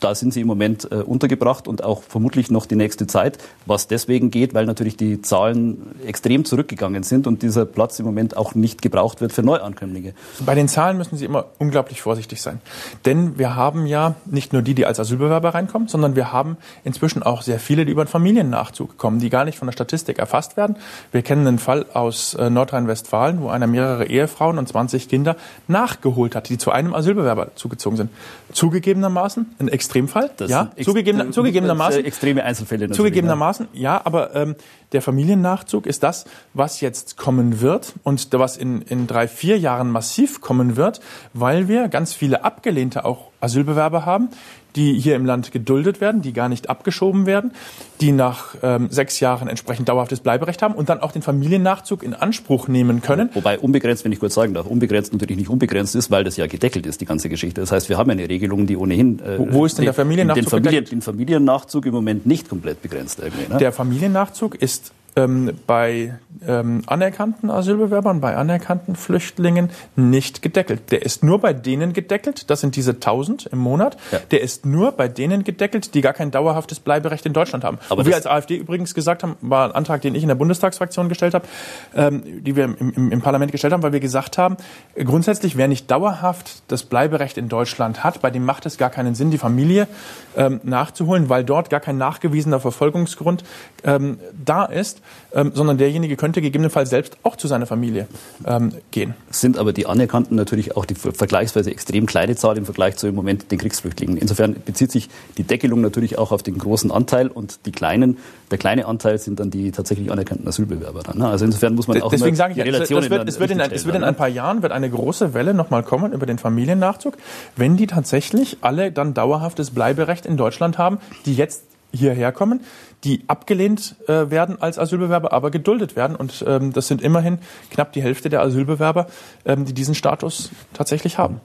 Da 0.00 0.14
sind 0.14 0.32
sie 0.32 0.40
im 0.40 0.46
Moment 0.46 0.90
äh, 0.90 0.96
untergebracht 0.96 1.68
und 1.68 1.84
auch 1.84 2.02
vermutlich 2.02 2.50
noch 2.50 2.66
die 2.66 2.76
nächste 2.76 3.06
Zeit, 3.06 3.38
was 3.66 3.86
deswegen 3.86 4.30
geht, 4.30 4.54
weil 4.54 4.66
natürlich 4.66 4.96
die 4.96 5.22
Zahlen 5.22 5.94
extrem 6.06 6.44
zurückgegangen 6.44 7.02
sind 7.02 7.26
und 7.26 7.42
dieser 7.42 7.66
Platz 7.66 7.98
im 7.98 8.06
Moment 8.06 8.36
auch 8.36 8.54
nicht 8.54 8.82
gebraucht 8.82 9.20
wird 9.20 9.32
für 9.32 9.42
Neuankömmlinge. 9.42 10.14
Bei 10.44 10.54
den 10.54 10.68
Zahlen 10.68 10.96
müssen 10.96 11.16
Sie 11.16 11.24
immer 11.24 11.46
unglaublich 11.58 12.00
vorsichtig 12.00 12.40
sein. 12.40 12.60
Denn 13.04 13.38
wir 13.38 13.56
haben 13.56 13.86
ja 13.86 14.14
nicht 14.24 14.52
nur 14.52 14.62
die, 14.62 14.74
die 14.74 14.86
als 14.86 14.98
Asylbewerber 14.98 15.54
reinkommen, 15.54 15.88
sondern 15.88 16.16
wir 16.16 16.32
haben 16.32 16.56
inzwischen 16.84 17.22
auch 17.22 17.42
sehr 17.42 17.58
viele, 17.58 17.84
die 17.84 17.92
über 17.92 18.04
den 18.04 18.08
Familiennachzug 18.10 18.96
kommen, 18.96 19.20
die 19.20 19.30
gar 19.30 19.44
nicht 19.44 19.58
von 19.58 19.66
der 19.66 19.72
Statistik 19.72 20.18
erfasst 20.18 20.56
werden. 20.56 20.76
Wir 21.12 21.22
kennen 21.22 21.46
einen 21.46 21.58
Fall 21.58 21.86
aus 21.92 22.34
äh, 22.34 22.48
Nordrhein-Westfalen, 22.50 23.40
wo 23.40 23.48
einer 23.48 23.66
mehrere 23.66 24.06
Ehefrauen 24.06 24.58
und 24.58 24.68
20 24.68 25.08
Kinder 25.08 25.36
nachgeholt 25.68 26.34
hat, 26.34 26.48
die 26.48 26.58
zu 26.58 26.70
einem 26.70 26.94
Asylbewerber 26.94 27.54
zugezogen 27.54 27.96
sind. 27.96 28.10
Zugegebenermaßen 28.52 29.54
ein 29.58 29.68
Extremfall, 29.90 30.30
das 30.36 30.50
ja, 30.50 30.70
zugegebener, 30.80 31.32
zugegebenermaßen. 31.32 32.04
Extreme 32.04 32.44
Einzelfälle. 32.44 32.82
Natürlich, 32.82 32.96
zugegebenermaßen, 32.96 33.68
ja, 33.72 33.94
ja 33.94 34.00
aber 34.04 34.34
ähm, 34.36 34.54
der 34.92 35.02
Familiennachzug 35.02 35.86
ist 35.86 36.02
das, 36.02 36.26
was 36.54 36.80
jetzt 36.80 37.16
kommen 37.16 37.60
wird 37.60 37.94
und 38.04 38.32
was 38.32 38.56
in, 38.56 38.82
in 38.82 39.06
drei, 39.06 39.26
vier 39.26 39.58
Jahren 39.58 39.90
massiv 39.90 40.40
kommen 40.40 40.76
wird, 40.76 41.00
weil 41.34 41.66
wir 41.66 41.88
ganz 41.88 42.14
viele 42.14 42.44
abgelehnte 42.44 43.04
auch 43.04 43.29
Asylbewerber 43.40 44.06
haben, 44.06 44.28
die 44.76 44.98
hier 44.98 45.16
im 45.16 45.26
Land 45.26 45.52
geduldet 45.52 46.00
werden, 46.00 46.22
die 46.22 46.32
gar 46.32 46.48
nicht 46.48 46.70
abgeschoben 46.70 47.26
werden, 47.26 47.52
die 48.00 48.12
nach 48.12 48.54
ähm, 48.62 48.88
sechs 48.90 49.20
Jahren 49.20 49.48
entsprechend 49.48 49.88
dauerhaftes 49.88 50.20
Bleiberecht 50.20 50.62
haben 50.62 50.74
und 50.74 50.88
dann 50.88 51.00
auch 51.00 51.12
den 51.12 51.22
Familiennachzug 51.22 52.02
in 52.02 52.14
Anspruch 52.14 52.68
nehmen 52.68 53.02
können. 53.02 53.30
Wobei 53.34 53.58
unbegrenzt, 53.58 54.04
wenn 54.04 54.12
ich 54.12 54.20
kurz 54.20 54.34
sagen 54.34 54.54
darf, 54.54 54.66
unbegrenzt 54.66 55.12
natürlich 55.12 55.36
nicht 55.36 55.50
unbegrenzt 55.50 55.96
ist, 55.96 56.10
weil 56.10 56.24
das 56.24 56.36
ja 56.36 56.46
gedeckelt 56.46 56.86
ist, 56.86 57.00
die 57.00 57.06
ganze 57.06 57.28
Geschichte. 57.28 57.60
Das 57.60 57.72
heißt, 57.72 57.88
wir 57.88 57.98
haben 57.98 58.10
eine 58.10 58.28
Regelung, 58.28 58.66
die 58.66 58.76
ohnehin... 58.76 59.18
Äh, 59.20 59.38
wo, 59.38 59.52
wo 59.52 59.66
ist 59.66 59.78
denn 59.78 59.84
der 59.84 59.94
Familiennachzug? 59.94 60.44
Den, 60.44 60.50
Familien, 60.50 60.84
den 60.84 61.02
Familiennachzug 61.02 61.86
im 61.86 61.92
Moment 61.92 62.26
nicht 62.26 62.48
komplett 62.48 62.82
begrenzt. 62.82 63.18
Irgendwie, 63.18 63.52
ne? 63.52 63.58
Der 63.58 63.72
Familiennachzug 63.72 64.54
ist 64.54 64.92
ähm, 65.16 65.58
bei 65.66 66.14
ähm, 66.46 66.82
anerkannten 66.86 67.50
Asylbewerbern, 67.50 68.20
bei 68.20 68.36
anerkannten 68.36 68.96
Flüchtlingen 68.96 69.70
nicht 69.96 70.42
gedeckelt. 70.42 70.90
Der 70.90 71.02
ist 71.02 71.22
nur 71.22 71.40
bei 71.40 71.52
denen 71.52 71.92
gedeckelt, 71.92 72.50
das 72.50 72.60
sind 72.60 72.76
diese 72.76 72.92
1000 72.92 73.46
im 73.46 73.58
Monat, 73.58 73.96
ja. 74.12 74.20
der 74.30 74.40
ist 74.40 74.64
nur 74.64 74.92
bei 74.92 75.08
denen 75.08 75.44
gedeckelt, 75.44 75.94
die 75.94 76.00
gar 76.00 76.12
kein 76.12 76.30
dauerhaftes 76.30 76.80
Bleiberecht 76.80 77.26
in 77.26 77.32
Deutschland 77.32 77.64
haben. 77.64 77.78
Aber 77.88 78.06
wir 78.06 78.14
als 78.14 78.26
AfD 78.26 78.56
übrigens 78.56 78.94
gesagt 78.94 79.22
haben, 79.22 79.36
war 79.40 79.68
ein 79.68 79.72
Antrag, 79.72 80.00
den 80.02 80.14
ich 80.14 80.22
in 80.22 80.28
der 80.28 80.34
Bundestagsfraktion 80.34 81.08
gestellt 81.08 81.34
habe, 81.34 81.46
ähm, 81.94 82.42
die 82.42 82.56
wir 82.56 82.64
im, 82.64 82.76
im, 82.78 83.12
im 83.12 83.22
Parlament 83.22 83.52
gestellt 83.52 83.72
haben, 83.72 83.82
weil 83.82 83.92
wir 83.92 84.00
gesagt 84.00 84.38
haben, 84.38 84.56
grundsätzlich, 84.96 85.56
wer 85.56 85.68
nicht 85.68 85.90
dauerhaft 85.90 86.62
das 86.68 86.84
Bleiberecht 86.84 87.36
in 87.36 87.48
Deutschland 87.48 88.04
hat, 88.04 88.22
bei 88.22 88.30
dem 88.30 88.44
macht 88.44 88.66
es 88.66 88.78
gar 88.78 88.90
keinen 88.90 89.14
Sinn, 89.14 89.30
die 89.30 89.38
Familie 89.38 89.88
ähm, 90.36 90.60
nachzuholen, 90.62 91.28
weil 91.28 91.44
dort 91.44 91.70
gar 91.70 91.80
kein 91.80 91.98
nachgewiesener 91.98 92.60
Verfolgungsgrund 92.60 93.44
ähm, 93.84 94.18
da 94.44 94.64
ist, 94.64 94.99
ähm, 95.32 95.52
sondern 95.54 95.78
derjenige 95.78 96.16
könnte 96.16 96.40
gegebenenfalls 96.40 96.90
selbst 96.90 97.16
auch 97.22 97.36
zu 97.36 97.48
seiner 97.48 97.66
Familie 97.66 98.06
ähm, 98.46 98.72
gehen. 98.90 99.14
Sind 99.30 99.58
aber 99.58 99.72
die 99.72 99.86
Anerkannten 99.86 100.36
natürlich 100.36 100.76
auch 100.76 100.84
die 100.84 100.94
vergleichsweise 100.94 101.70
extrem 101.70 102.06
kleine 102.06 102.36
Zahl 102.36 102.58
im 102.58 102.64
Vergleich 102.64 102.96
zu 102.96 103.08
im 103.08 103.14
Moment 103.14 103.50
den 103.50 103.58
Kriegsflüchtlingen. 103.58 104.16
Insofern 104.16 104.56
bezieht 104.64 104.92
sich 104.92 105.08
die 105.38 105.44
Deckelung 105.44 105.80
natürlich 105.80 106.18
auch 106.18 106.32
auf 106.32 106.42
den 106.42 106.58
großen 106.58 106.90
Anteil 106.90 107.28
und 107.28 107.66
die 107.66 107.72
kleinen, 107.72 108.18
der 108.50 108.58
kleine 108.58 108.86
Anteil 108.86 109.18
sind 109.18 109.40
dann 109.40 109.50
die 109.50 109.70
tatsächlich 109.70 110.10
anerkannten 110.10 110.46
Asylbewerber. 110.46 111.02
Dann, 111.02 111.18
ne? 111.18 111.28
Also 111.28 111.44
insofern 111.44 111.74
muss 111.74 111.88
man 111.88 112.00
auch 112.02 112.10
Deswegen 112.10 112.36
sage 112.36 112.54
ich, 112.54 112.58
es 112.58 112.90
wird, 112.90 113.28
es 113.28 113.40
wird, 113.40 113.50
in, 113.50 113.60
es 113.60 113.84
wird 113.86 113.96
in 113.96 114.04
ein 114.04 114.16
paar 114.16 114.28
Jahren 114.28 114.62
wird 114.62 114.72
eine 114.72 114.90
große 114.90 115.34
Welle 115.34 115.54
nochmal 115.54 115.82
kommen 115.82 116.12
über 116.12 116.26
den 116.26 116.38
Familiennachzug, 116.38 117.16
wenn 117.56 117.76
die 117.76 117.86
tatsächlich 117.86 118.58
alle 118.60 118.92
dann 118.92 119.14
dauerhaftes 119.14 119.70
Bleiberecht 119.70 120.26
in 120.26 120.36
Deutschland 120.36 120.78
haben, 120.78 120.98
die 121.26 121.34
jetzt 121.34 121.69
hierher 121.92 122.32
kommen, 122.32 122.60
die 123.04 123.22
abgelehnt 123.26 123.96
äh, 124.06 124.30
werden 124.30 124.60
als 124.60 124.78
Asylbewerber, 124.78 125.32
aber 125.32 125.50
geduldet 125.50 125.96
werden. 125.96 126.16
Und 126.16 126.44
ähm, 126.46 126.72
das 126.72 126.88
sind 126.88 127.02
immerhin 127.02 127.38
knapp 127.70 127.92
die 127.92 128.02
Hälfte 128.02 128.28
der 128.28 128.42
Asylbewerber, 128.42 129.06
ähm, 129.44 129.64
die 129.64 129.72
diesen 129.72 129.94
Status 129.94 130.50
tatsächlich 130.72 131.18
haben. 131.18 131.40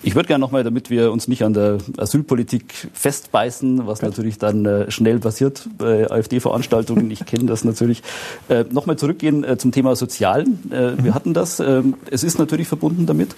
Ich 0.00 0.14
würde 0.14 0.28
gerne 0.28 0.40
nochmal, 0.40 0.62
damit 0.62 0.90
wir 0.90 1.10
uns 1.10 1.26
nicht 1.26 1.42
an 1.42 1.54
der 1.54 1.78
Asylpolitik 1.96 2.88
festbeißen, 2.92 3.86
was 3.86 3.98
okay. 3.98 4.06
natürlich 4.06 4.38
dann 4.38 4.64
äh, 4.64 4.90
schnell 4.92 5.18
passiert 5.18 5.68
bei 5.76 6.08
AfD-Veranstaltungen, 6.08 7.10
ich 7.10 7.26
kenne 7.26 7.46
das 7.46 7.64
natürlich, 7.64 8.02
äh, 8.48 8.64
nochmal 8.70 8.96
zurückgehen 8.96 9.42
äh, 9.42 9.58
zum 9.58 9.72
Thema 9.72 9.96
Sozialen. 9.96 10.70
Äh, 10.70 10.92
mhm. 10.92 11.04
Wir 11.04 11.14
hatten 11.14 11.34
das. 11.34 11.58
Ähm, 11.58 11.94
es 12.10 12.22
ist 12.22 12.38
natürlich 12.38 12.68
verbunden 12.68 13.06
damit. 13.06 13.34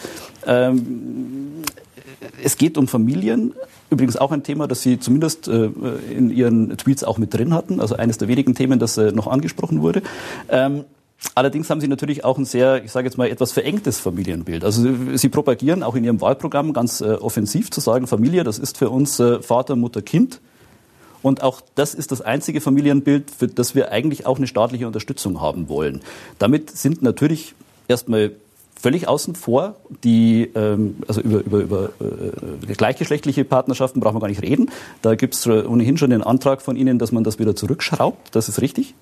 Ähm, 0.47 1.65
es 2.45 2.59
geht 2.59 2.77
um 2.77 2.89
Familien, 2.89 3.55
Übrigens 3.91 4.17
auch 4.17 4.33
ein 4.33 4.43
Thema, 4.43 4.69
das 4.69 4.83
Sie 4.83 4.99
zumindest 4.99 5.49
äh, 5.49 5.67
in 6.17 6.31
Ihren 6.31 6.77
Tweets 6.79 7.05
auch 7.05 7.19
mit 7.19 7.35
drin 7.35 7.53
hatten, 7.53 7.81
also 7.81 7.97
eines 7.97 8.19
der 8.19 8.29
wenigen 8.29 8.55
Themen, 8.55 8.79
das 8.79 8.97
äh, 8.97 9.13
noch 9.13 9.27
angesprochen 9.27 9.83
wurde. 9.83 10.03
Ähm, 10.49 10.85
Allerdings 11.35 11.69
haben 11.69 11.83
Sie 11.83 11.89
natürlich 11.89 12.25
auch 12.25 12.39
ein 12.39 12.47
sehr, 12.47 12.83
ich 12.83 12.93
sage 12.93 13.07
jetzt 13.07 13.19
mal, 13.19 13.29
etwas 13.29 13.53
verengtes 13.53 14.01
Familienbild. 14.01 14.65
Also 14.65 14.89
Sie 15.15 15.29
propagieren 15.29 15.83
auch 15.83 15.95
in 15.95 16.03
Ihrem 16.03 16.21
Wahlprogramm 16.21 16.73
ganz 16.73 17.03
äh, 17.03 17.13
offensiv 17.13 17.71
zu 17.71 17.81
sagen, 17.81 18.07
Familie, 18.07 18.43
das 18.43 18.59
ist 18.59 18.79
für 18.79 18.89
uns 18.89 19.21
äh, 19.21 19.43
Vater, 19.43 19.77
Mutter, 19.77 20.01
Kind. 20.01 20.41
Und 21.23 21.43
auch 21.43 21.61
das 21.75 21.95
ist 21.95 22.13
das 22.13 22.23
einzige 22.23 22.63
Familienbild, 22.63 23.31
für 23.31 23.49
das 23.49 23.75
wir 23.75 23.93
eigentlich 23.93 24.25
auch 24.25 24.39
eine 24.39 24.47
staatliche 24.47 24.87
Unterstützung 24.87 25.43
haben 25.43 25.69
wollen. 25.69 26.01
Damit 26.39 26.71
sind 26.71 27.03
natürlich 27.03 27.55
erstmal 27.87 28.33
völlig 28.81 29.09
außen 29.09 29.35
vor. 29.35 29.77
Die, 30.05 30.51
ähm, 30.55 30.97
also 31.07 31.21
über, 31.21 31.41
über, 31.41 31.59
über 31.61 31.91
äh, 32.01 32.75
gleichgeschlechtliche 32.75 33.45
Partnerschaften 33.45 34.01
brauchen 34.01 34.17
wir 34.17 34.21
gar 34.21 34.29
nicht 34.29 34.43
reden. 34.43 34.71
Da 35.03 35.15
gibt 35.15 35.35
es 35.35 35.47
ohnehin 35.47 35.97
schon 35.97 36.11
den 36.11 36.23
Antrag 36.23 36.63
von 36.63 36.77
Ihnen, 36.77 36.99
dass 36.99 37.13
man 37.13 37.25
das 37.25 37.39
wieder 37.39 37.55
zurückschraubt. 37.55 38.35
Das 38.35 38.49
ist 38.49 38.61
richtig? 38.61 38.95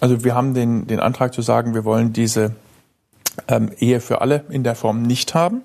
Also 0.00 0.24
wir 0.24 0.34
haben 0.34 0.54
den, 0.54 0.86
den 0.86 1.00
Antrag 1.00 1.32
zu 1.32 1.42
sagen, 1.42 1.74
wir 1.74 1.84
wollen 1.84 2.12
diese 2.12 2.54
ähm, 3.48 3.70
Ehe 3.78 4.00
für 4.00 4.20
alle 4.20 4.44
in 4.50 4.64
der 4.64 4.74
Form 4.74 5.02
nicht 5.02 5.34
haben, 5.34 5.62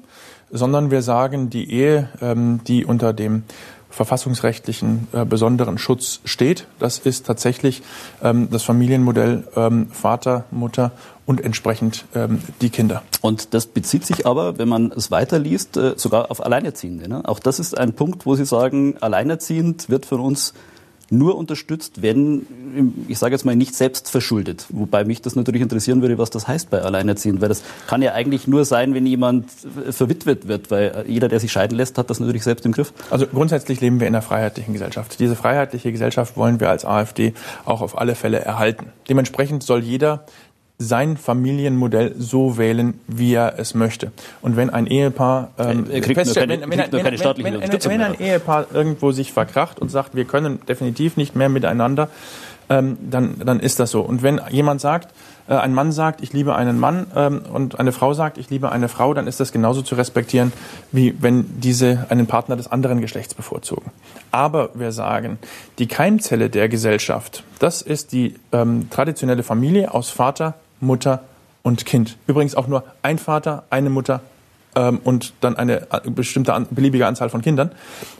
sondern 0.51 0.91
wir 0.91 1.01
sagen, 1.01 1.49
die 1.49 1.71
Ehe, 1.71 2.09
ähm, 2.21 2.61
die 2.67 2.85
unter 2.85 3.13
dem 3.13 3.43
verfassungsrechtlichen 3.91 5.07
äh, 5.11 5.25
besonderen 5.25 5.77
Schutz 5.77 6.21
steht. 6.25 6.65
Das 6.79 6.97
ist 6.97 7.25
tatsächlich 7.25 7.83
ähm, 8.23 8.49
das 8.49 8.63
Familienmodell 8.63 9.43
ähm, 9.55 9.89
Vater, 9.91 10.45
Mutter 10.49 10.91
und 11.25 11.41
entsprechend 11.41 12.05
ähm, 12.15 12.41
die 12.61 12.69
Kinder. 12.69 13.03
Und 13.21 13.53
das 13.53 13.67
bezieht 13.67 14.05
sich 14.05 14.25
aber, 14.25 14.57
wenn 14.57 14.67
man 14.67 14.91
es 14.91 15.11
weiterliest, 15.11 15.77
äh, 15.77 15.93
sogar 15.95 16.31
auf 16.31 16.43
Alleinerziehende. 16.43 17.07
Ne? 17.07 17.21
Auch 17.25 17.39
das 17.39 17.59
ist 17.59 17.77
ein 17.77 17.93
Punkt, 17.93 18.25
wo 18.25 18.35
Sie 18.35 18.45
sagen, 18.45 18.95
alleinerziehend 19.01 19.89
wird 19.89 20.05
von 20.05 20.19
uns 20.19 20.53
nur 21.11 21.37
unterstützt, 21.37 22.01
wenn, 22.01 22.95
ich 23.07 23.19
sage 23.19 23.35
jetzt 23.35 23.43
mal, 23.43 23.55
nicht 23.55 23.75
selbst 23.75 24.09
verschuldet. 24.09 24.65
Wobei 24.69 25.03
mich 25.03 25.21
das 25.21 25.35
natürlich 25.35 25.61
interessieren 25.61 26.01
würde, 26.01 26.17
was 26.17 26.29
das 26.29 26.47
heißt 26.47 26.69
bei 26.69 26.81
Alleinerziehend, 26.81 27.41
weil 27.41 27.49
das 27.49 27.63
kann 27.87 28.01
ja 28.01 28.13
eigentlich 28.13 28.47
nur 28.47 28.63
sein, 28.65 28.93
wenn 28.93 29.05
jemand 29.05 29.47
verwitwet 29.89 30.47
wird, 30.47 30.71
weil 30.71 31.05
jeder, 31.07 31.27
der 31.27 31.39
sich 31.39 31.51
scheiden 31.51 31.77
lässt, 31.77 31.97
hat 31.97 32.09
das 32.09 32.19
natürlich 32.19 32.43
selbst 32.43 32.65
im 32.65 32.71
Griff. 32.71 32.93
Also 33.09 33.27
grundsätzlich 33.27 33.81
leben 33.81 33.99
wir 33.99 34.07
in 34.07 34.15
einer 34.15 34.21
freiheitlichen 34.21 34.73
Gesellschaft. 34.73 35.19
Diese 35.19 35.35
freiheitliche 35.35 35.91
Gesellschaft 35.91 36.37
wollen 36.37 36.59
wir 36.59 36.69
als 36.69 36.85
AfD 36.85 37.33
auch 37.65 37.81
auf 37.81 37.97
alle 37.97 38.15
Fälle 38.15 38.39
erhalten. 38.39 38.87
Dementsprechend 39.09 39.63
soll 39.63 39.81
jeder 39.81 40.25
sein 40.81 41.17
Familienmodell 41.17 42.15
so 42.17 42.57
wählen, 42.57 42.99
wie 43.07 43.33
er 43.33 43.59
es 43.59 43.75
möchte. 43.75 44.11
Und 44.41 44.57
wenn 44.57 44.69
ein 44.69 44.87
Ehepaar 44.87 45.51
ähm, 45.57 45.85
wenn, 45.87 46.01
ein 48.01 48.19
Ehepaar 48.19 48.65
irgendwo 48.73 49.11
sich 49.11 49.31
verkracht 49.31 49.79
und 49.79 49.89
sagt, 49.89 50.15
wir 50.15 50.25
können 50.25 50.59
definitiv 50.67 51.17
nicht 51.17 51.35
mehr 51.35 51.49
miteinander, 51.49 52.09
ähm, 52.69 52.97
dann, 53.01 53.35
dann 53.45 53.59
ist 53.59 53.79
das 53.79 53.91
so. 53.91 54.01
Und 54.01 54.23
wenn 54.23 54.39
jemand 54.49 54.81
sagt, 54.81 55.13
äh, 55.47 55.55
ein 55.55 55.73
Mann 55.73 55.91
sagt, 55.91 56.21
ich 56.21 56.31
liebe 56.31 56.55
einen 56.55 56.79
Mann 56.79 57.07
ähm, 57.15 57.41
und 57.51 57.79
eine 57.79 57.91
Frau 57.91 58.13
sagt, 58.13 58.37
ich 58.37 58.49
liebe 58.49 58.71
eine 58.71 58.87
Frau, 58.87 59.13
dann 59.13 59.27
ist 59.27 59.39
das 59.39 59.51
genauso 59.51 59.81
zu 59.81 59.95
respektieren, 59.95 60.53
wie 60.91 61.15
wenn 61.19 61.59
diese 61.59 62.05
einen 62.09 62.27
Partner 62.27 62.55
des 62.55 62.71
anderen 62.71 63.01
Geschlechts 63.01 63.33
bevorzugen. 63.33 63.91
Aber 64.31 64.69
wir 64.73 64.93
sagen, 64.93 65.37
die 65.79 65.87
Keimzelle 65.87 66.49
der 66.49 66.69
Gesellschaft, 66.69 67.43
das 67.59 67.81
ist 67.81 68.13
die 68.13 68.35
ähm, 68.53 68.89
traditionelle 68.89 69.43
Familie 69.43 69.93
aus 69.93 70.09
Vater, 70.09 70.55
Mutter 70.81 71.23
und 71.63 71.85
Kind. 71.85 72.17
Übrigens 72.27 72.55
auch 72.55 72.67
nur 72.67 72.83
ein 73.01 73.17
Vater, 73.17 73.63
eine 73.69 73.89
Mutter 73.89 74.21
ähm, 74.75 74.99
und 75.03 75.33
dann 75.41 75.55
eine 75.55 75.87
äh, 75.91 76.09
bestimmte 76.09 76.53
an, 76.53 76.67
beliebige 76.69 77.07
Anzahl 77.07 77.29
von 77.29 77.41
Kindern. 77.41 77.71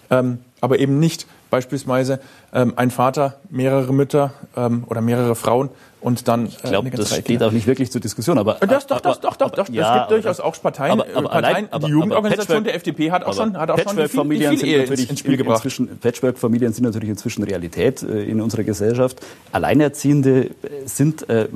Ähm, 0.10 0.39
aber 0.62 0.80
eben 0.80 1.00
nicht 1.00 1.27
beispielsweise 1.50 2.20
ähm, 2.53 2.74
ein 2.77 2.91
Vater, 2.91 3.36
mehrere 3.50 3.94
Mütter 3.94 4.34
ähm, 4.56 4.86
oder 4.88 5.01
mehrere 5.01 5.36
Frauen 5.36 5.70
und 6.01 6.27
dann. 6.27 6.48
Ich 6.48 6.58
glaube, 6.58 6.89
äh, 6.89 6.91
das 6.91 7.15
steht 7.15 7.44
auch 7.44 7.51
nicht 7.51 7.68
wirklich 7.68 7.91
zur 7.91 8.01
Diskussion. 8.01 8.38
Aber 8.38 8.56
das, 8.56 8.88
doch, 8.88 9.00
das, 9.00 9.20
doch, 9.20 9.36
doch, 9.36 9.51
doch. 9.51 9.70
Ja, 9.70 9.94
es 9.94 10.00
gibt 10.00 10.12
durchaus 10.12 10.39
auch 10.39 10.60
Parteien. 10.60 10.94
Aber, 10.94 11.06
aber 11.13 11.30
Parteien 11.30 11.46
allein, 11.46 11.72
aber, 11.72 11.88
die 11.88 11.94
Jugendorganisation 11.94 12.63
der 12.63 12.75
FDP 12.75 13.12
hat 13.12 13.24
auch 13.24 13.34
schon, 13.34 13.56
hat 13.58 13.70
auch 13.70 13.80
schon 13.80 14.08
viel, 14.08 14.39
die 14.39 14.58
viel 14.58 14.68
Ehe 14.68 14.84
ins, 14.84 15.10
ins 15.10 15.20
Spiel 15.20 15.38
gebracht. 15.38 15.63
Patchwork-Familien 16.01 16.74
sind 16.74 16.86
natürlich 16.86 17.10
inzwischen 17.10 17.44
Realität 17.44 18.01
äh, 18.01 18.24
in 18.24 18.41
unserer 18.41 18.63
Gesellschaft. 18.63 19.20
Alleinerziehende 19.51 20.46
äh, 20.46 20.50
sind 20.86 21.30
äh, 21.30 21.48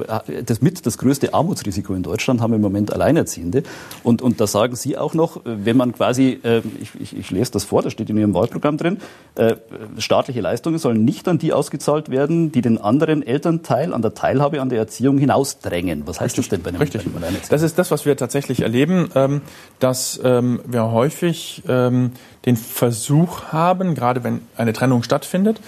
das 0.46 0.62
mit 0.62 0.86
das 0.86 1.00
größte 1.00 1.34
Armutsrisiko 1.34 1.94
in 1.96 2.04
Deutschland 2.04 2.40
haben 2.42 2.54
im 2.54 2.62
Moment 2.62 2.94
Alleinerziehende. 2.94 3.64
Und 4.04 4.22
und 4.22 4.40
da 4.40 4.48
sagen 4.48 4.76
Sie 4.76 4.98
auch 4.98 5.16
noch, 5.16 5.42
wenn 5.44 5.76
man 5.76 5.94
quasi, 5.94 6.40
äh, 6.44 6.62
ich, 6.80 6.92
ich, 7.00 7.18
ich 7.18 7.32
lese 7.32 7.52
das 7.52 7.64
vor, 7.64 7.82
das 7.82 7.94
steht 7.94 8.10
in 8.12 8.18
Ihrem 8.18 8.34
Wahlprogramm 8.36 8.78
drin, 8.78 8.95
äh, 9.36 9.56
staatliche 9.98 10.40
Leistungen 10.40 10.78
sollen 10.78 11.04
nicht 11.04 11.28
an 11.28 11.38
die 11.38 11.52
ausgezahlt 11.52 12.10
werden, 12.10 12.54
die 12.54 12.62
den 12.62 12.78
anderen 12.80 13.22
Elternteil 13.22 13.94
an 13.94 14.02
der 14.02 14.14
Teil 14.14 14.36
Teilhabe 14.36 14.62
an 14.62 14.70
der 14.70 14.80
Erziehung 14.80 15.18
hinausdrängen. 15.18 16.04
Was 16.08 16.22
heißt 16.22 16.38
Richtig. 16.38 16.50
das 16.50 16.50
denn 16.50 16.64
bei 16.64 16.70
einem, 16.70 16.82
Richtig. 16.82 17.04
Bei 17.14 17.25
einem 17.25 17.38
Das 17.50 17.62
ist 17.62 17.78
das, 17.78 17.92
was 17.92 18.06
wir 18.06 18.16
tatsächlich 18.18 18.62
erleben, 18.62 19.10
ähm, 19.14 19.42
dass 19.80 20.20
ähm, 20.24 20.62
wir 20.66 20.92
häufig 20.92 21.64
ähm, 21.68 22.12
den 22.46 22.56
Versuch 22.56 23.44
haben, 23.52 23.94
gerade 23.94 24.24
wenn 24.24 24.42
eine 24.56 24.72
Trennung 24.72 25.02
stattfindet, 25.02 25.60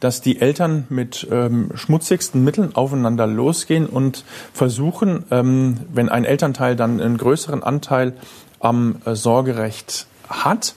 dass 0.00 0.22
die 0.22 0.40
Eltern 0.40 0.86
mit 0.88 1.28
schmutzigsten 1.74 2.42
Mitteln 2.42 2.74
aufeinander 2.74 3.26
losgehen 3.26 3.84
und 3.84 4.24
versuchen, 4.54 5.24
wenn 5.28 6.08
ein 6.08 6.24
Elternteil 6.24 6.76
dann 6.76 6.98
einen 6.98 7.18
größeren 7.18 7.62
Anteil 7.62 8.14
am 8.60 8.96
äh, 9.04 9.14
Sorgerecht 9.14 10.06
hat, 10.28 10.74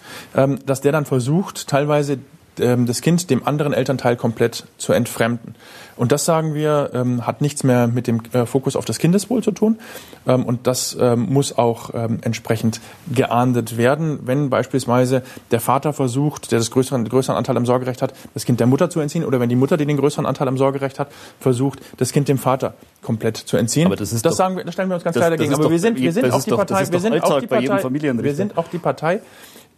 dass 0.66 0.82
der 0.82 0.92
dann 0.92 1.06
versucht, 1.06 1.68
teilweise 1.68 2.20
das 2.56 3.02
Kind 3.02 3.30
dem 3.30 3.48
anderen 3.48 3.74
Elternteil 3.74 4.18
komplett 4.18 4.66
zu 4.78 4.92
entfremden. 4.92 5.56
Und 6.00 6.14
das 6.14 6.24
sagen 6.24 6.54
wir, 6.54 6.92
ähm, 6.94 7.28
hat 7.28 7.42
nichts 7.42 7.66
mehr 7.66 7.88
mit 7.88 8.08
dem 8.08 8.22
äh, 8.32 8.46
Fokus 8.46 8.78
auf 8.78 8.86
das 8.86 9.00
Kindeswohl 9.00 9.44
zu 9.44 9.52
tun. 9.52 9.80
Ähm, 10.26 10.46
und 10.46 10.66
das 10.66 10.98
ähm, 10.98 11.28
muss 11.30 11.58
auch 11.58 11.90
ähm, 11.94 12.20
entsprechend 12.22 12.80
geahndet 13.14 13.76
werden, 13.76 14.20
wenn 14.24 14.50
beispielsweise 14.50 15.24
der 15.52 15.60
Vater 15.60 15.92
versucht, 15.92 16.54
der 16.54 16.60
das 16.60 16.72
größeren, 16.72 17.04
größeren 17.04 17.36
Anteil 17.36 17.58
am 17.58 17.66
Sorgerecht 17.66 18.02
hat, 18.02 18.14
das 18.34 18.46
Kind 18.46 18.62
der 18.62 18.68
Mutter 18.68 18.90
zu 18.90 19.02
entziehen, 19.02 19.26
oder 19.26 19.42
wenn 19.42 19.50
die 19.50 19.58
Mutter, 19.58 19.76
die 19.76 19.86
den 19.86 19.98
größeren 19.98 20.26
Anteil 20.26 20.48
am 20.48 20.58
Sorgerecht 20.58 21.00
hat, 21.00 21.12
versucht, 21.42 21.82
das 21.98 22.14
Kind 22.14 22.30
dem 22.30 22.38
Vater 22.38 22.76
komplett 23.02 23.36
zu 23.36 23.58
entziehen. 23.58 23.88
Aber 23.88 23.98
das 23.98 24.14
ist 24.14 24.24
das 24.24 24.32
doch, 24.32 24.38
sagen 24.38 24.56
wir, 24.56 24.64
das 24.64 24.76
stellen 24.76 24.88
wir 24.88 24.96
uns 24.96 25.04
ganz 25.04 25.16
das, 25.16 25.22
klar 25.22 25.32
dagegen. 25.32 25.54
Aber 25.54 25.70
wir 25.70 25.80
sind, 25.80 26.00
wir 26.00 26.14
sind 26.14 26.32
auch 26.32 26.42
die 26.42 26.52
Partei, 26.52 26.90
wir 26.90 27.00
sind 27.02 27.24
auch 27.24 27.42
die 27.42 27.48
Partei, 27.48 28.24
wir 28.24 28.36
sind 28.36 28.58
auch 28.58 28.68
die 28.70 28.78
Partei, 28.78 29.20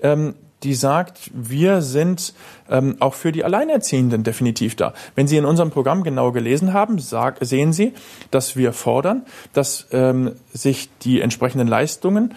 ähm, 0.03 0.35
die 0.63 0.75
sagt, 0.75 1.31
wir 1.33 1.81
sind 1.81 2.33
ähm, 2.69 2.95
auch 2.99 3.13
für 3.13 3.31
die 3.31 3.43
Alleinerziehenden 3.43 4.23
definitiv 4.23 4.75
da. 4.75 4.93
Wenn 5.15 5.27
Sie 5.27 5.37
in 5.37 5.45
unserem 5.45 5.71
Programm 5.71 6.03
genau 6.03 6.31
gelesen 6.31 6.73
haben, 6.73 6.99
sag, 6.99 7.37
sehen 7.41 7.73
Sie, 7.73 7.93
dass 8.29 8.55
wir 8.55 8.73
fordern, 8.73 9.23
dass 9.53 9.87
ähm, 9.91 10.33
sich 10.53 10.89
die 11.01 11.21
entsprechenden 11.21 11.67
Leistungen, 11.67 12.33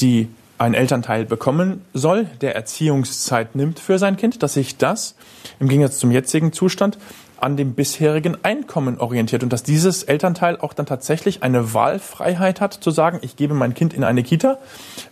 die 0.00 0.28
ein 0.58 0.74
Elternteil 0.74 1.26
bekommen 1.26 1.82
soll, 1.92 2.24
der 2.40 2.54
Erziehungszeit 2.54 3.54
nimmt 3.54 3.78
für 3.78 3.98
sein 3.98 4.16
Kind, 4.16 4.42
dass 4.42 4.54
sich 4.54 4.78
das 4.78 5.14
im 5.60 5.68
Gegensatz 5.68 5.98
zum 5.98 6.10
jetzigen 6.10 6.52
Zustand 6.52 6.96
an 7.38 7.56
dem 7.56 7.74
bisherigen 7.74 8.36
Einkommen 8.42 8.98
orientiert 8.98 9.42
und 9.42 9.52
dass 9.52 9.62
dieses 9.62 10.02
Elternteil 10.02 10.56
auch 10.58 10.72
dann 10.72 10.86
tatsächlich 10.86 11.42
eine 11.42 11.74
Wahlfreiheit 11.74 12.60
hat, 12.60 12.74
zu 12.74 12.90
sagen, 12.90 13.18
ich 13.22 13.36
gebe 13.36 13.54
mein 13.54 13.74
Kind 13.74 13.94
in 13.94 14.04
eine 14.04 14.22
Kita, 14.22 14.58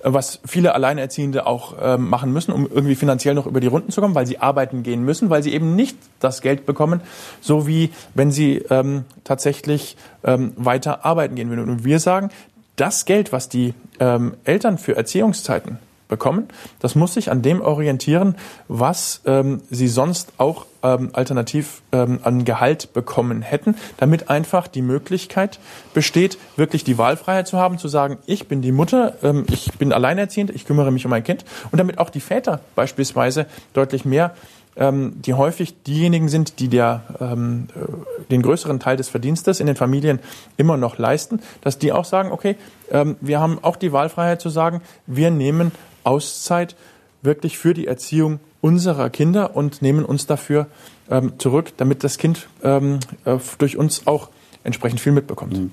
äh, 0.03 0.13
was 0.13 0.41
viele 0.47 0.75
Alleinerziehende 0.75 1.47
auch 1.47 1.79
äh, 1.81 1.99
machen 1.99 2.33
müssen, 2.33 2.53
um 2.53 2.67
irgendwie 2.71 2.95
finanziell 2.95 3.35
noch 3.35 3.47
über 3.47 3.61
die 3.61 3.67
Runden 3.67 3.91
zu 3.91 4.01
kommen, 4.01 4.15
weil 4.15 4.27
sie 4.27 4.39
arbeiten 4.39 4.83
gehen 4.83 5.05
müssen, 5.05 5.31
weil 5.31 5.43
sie 5.43 5.53
eben 5.53 5.77
nicht 5.77 5.97
das 6.21 6.41
Geld 6.41 6.67
bekommen, 6.67 7.01
so 7.41 7.67
wie 7.67 7.91
wenn 8.15 8.31
sie 8.31 8.65
ähm, 8.71 9.05
tatsächlich 9.25 9.97
ähm, 10.25 10.53
weiter 10.57 11.05
arbeiten 11.05 11.35
gehen 11.35 11.51
würden. 11.51 11.69
Und 11.69 11.85
wir 11.85 11.99
sagen, 11.99 12.31
das 12.77 13.05
Geld, 13.05 13.33
was 13.33 13.49
die 13.49 13.75
ähm, 14.01 14.35
Eltern 14.45 14.79
für 14.79 14.97
Erziehungszeiten 14.97 15.79
bekommen. 16.09 16.49
Das 16.81 16.95
muss 16.95 17.15
sich 17.15 17.31
an 17.31 17.43
dem 17.43 17.61
orientieren, 17.61 18.37
was 18.69 19.23
ähm, 19.27 19.63
sie 19.71 19.89
sonst 19.89 20.33
auch 20.39 20.67
ähm, 20.83 21.11
alternativ 21.13 21.83
ähm, 21.93 22.21
an 22.23 22.45
Gehalt 22.45 22.93
bekommen 22.93 23.43
hätten, 23.43 23.77
damit 23.97 24.29
einfach 24.29 24.69
die 24.69 24.83
Möglichkeit 24.83 25.59
besteht, 25.95 26.39
wirklich 26.57 26.85
die 26.85 26.99
Wahlfreiheit 26.99 27.49
zu 27.49 27.59
haben, 27.59 27.79
zu 27.79 27.89
sagen, 27.89 28.19
ich 28.27 28.49
bin 28.49 28.63
die 28.63 28.73
Mutter, 28.73 29.15
ähm, 29.23 29.47
ich 29.49 29.73
bin 29.79 29.93
alleinerziehend, 29.93 30.51
ich 30.51 30.67
kümmere 30.67 30.91
mich 30.91 31.05
um 31.05 31.11
mein 31.11 31.25
Kind 31.25 31.45
und 31.71 31.79
damit 31.79 31.99
auch 31.99 32.11
die 32.11 32.21
Väter 32.21 32.61
beispielsweise 32.75 33.47
deutlich 33.73 34.05
mehr 34.05 34.35
ähm, 34.77 35.15
die 35.23 35.35
häufig 35.35 35.83
diejenigen 35.83 36.29
sind, 36.29 36.59
die 36.59 36.69
der, 36.69 37.03
ähm, 37.21 37.69
äh, 37.75 38.31
den 38.31 38.43
größeren 38.43 38.81
Teil 38.81 38.97
des 38.97 39.09
Verdienstes 39.09 39.61
in 39.61 39.67
den 39.67 39.77
Familien 39.77 40.19
immer 40.57 40.77
noch 40.77 40.99
leisten, 40.99 41.41
dass 41.61 41.79
die 41.79 41.93
auch 41.93 42.05
sagen, 42.05 42.33
okay, 42.33 42.57
ähm, 42.91 43.17
wir 43.21 43.41
haben 43.41 43.59
auch 43.63 43.77
die 43.77 43.93
Wahlfreiheit 43.93 44.41
zu 44.41 44.49
sagen, 44.49 44.81
wir 45.07 45.31
nehmen 45.31 45.73
Auszeit 46.05 46.77
wirklich 47.23 47.59
für 47.59 47.75
die 47.75 47.87
Erziehung 47.87 48.41
unserer 48.61 49.11
Kinder 49.11 49.57
und 49.57 49.83
nehmen 49.83 50.05
uns 50.05 50.27
dafür 50.27 50.67
ähm, 51.11 51.35
zurück, 51.39 51.73
damit 51.77 52.05
das 52.05 52.19
Kind 52.19 52.49
ähm, 52.63 53.01
äh, 53.25 53.37
durch 53.59 53.77
uns 53.77 54.07
auch 54.07 54.31
entsprechend 54.63 55.01
viel 55.01 55.13
mitbekommt. 55.13 55.59
Mhm. 55.59 55.71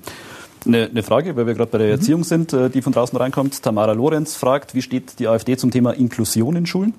Eine, 0.64 0.86
eine, 0.86 1.02
Frage, 1.02 1.34
weil 1.36 1.46
wir 1.46 1.54
gerade 1.54 1.70
bei 1.70 1.78
der 1.78 1.88
mhm. 1.88 1.94
Erziehung 1.94 2.24
sind, 2.24 2.52
äh, 2.52 2.70
die 2.70 2.82
von 2.82 2.92
draußen 2.92 3.16
reinkommt. 3.16 3.62
Tamara 3.62 3.92
Lorenz 3.92 4.36
fragt, 4.36 4.74
wie 4.74 4.82
steht 4.82 5.18
die 5.18 5.26
AfD 5.26 5.56
zum 5.56 5.70
Thema 5.70 5.92
Inklusion 5.92 6.56
in 6.56 6.66
Schulen? 6.66 6.94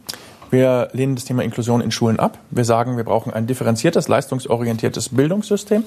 Wir 0.53 0.89
lehnen 0.93 1.15
das 1.15 1.25
Thema 1.25 1.43
Inklusion 1.43 1.81
in 1.81 1.89
Schulen 1.89 2.19
ab. 2.19 2.37
Wir 2.51 2.63
sagen, 2.63 2.95
wir 2.95 3.03
brauchen 3.03 3.33
ein 3.33 3.47
differenziertes, 3.47 4.07
leistungsorientiertes 4.07 5.09
Bildungssystem. 5.09 5.83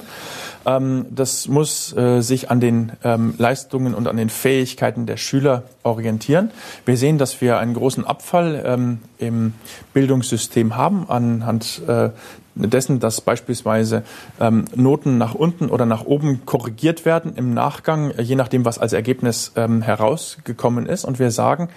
Ähm, 0.66 1.06
das 1.08 1.46
muss 1.46 1.96
äh, 1.96 2.20
sich 2.20 2.50
an 2.50 2.58
den 2.58 2.90
ähm, 3.04 3.34
Leistungen 3.38 3.94
und 3.94 4.08
an 4.08 4.16
den 4.16 4.28
Fähigkeiten 4.28 5.06
der 5.06 5.18
Schüler 5.18 5.62
orientieren. 5.84 6.50
Wir 6.84 6.96
sehen, 6.96 7.16
dass 7.16 7.40
wir 7.40 7.58
einen 7.58 7.74
großen 7.74 8.04
Abfall 8.04 8.60
ähm, 8.66 8.98
im 9.18 9.54
Bildungssystem 9.94 10.74
haben 10.74 11.08
anhand 11.08 11.82
äh, 11.86 12.10
dessen, 12.56 12.98
dass 12.98 13.20
beispielsweise 13.20 14.02
ähm, 14.40 14.64
Noten 14.74 15.16
nach 15.16 15.36
unten 15.36 15.70
oder 15.70 15.86
nach 15.86 16.04
oben 16.06 16.44
korrigiert 16.44 17.04
werden 17.04 17.36
im 17.36 17.54
Nachgang, 17.54 18.12
je 18.18 18.34
nachdem, 18.34 18.64
was 18.64 18.80
als 18.80 18.94
Ergebnis 18.94 19.52
ähm, 19.54 19.80
herausgekommen 19.80 20.86
ist. 20.86 21.04
Und 21.04 21.20
wir 21.20 21.30
sagen, 21.30 21.68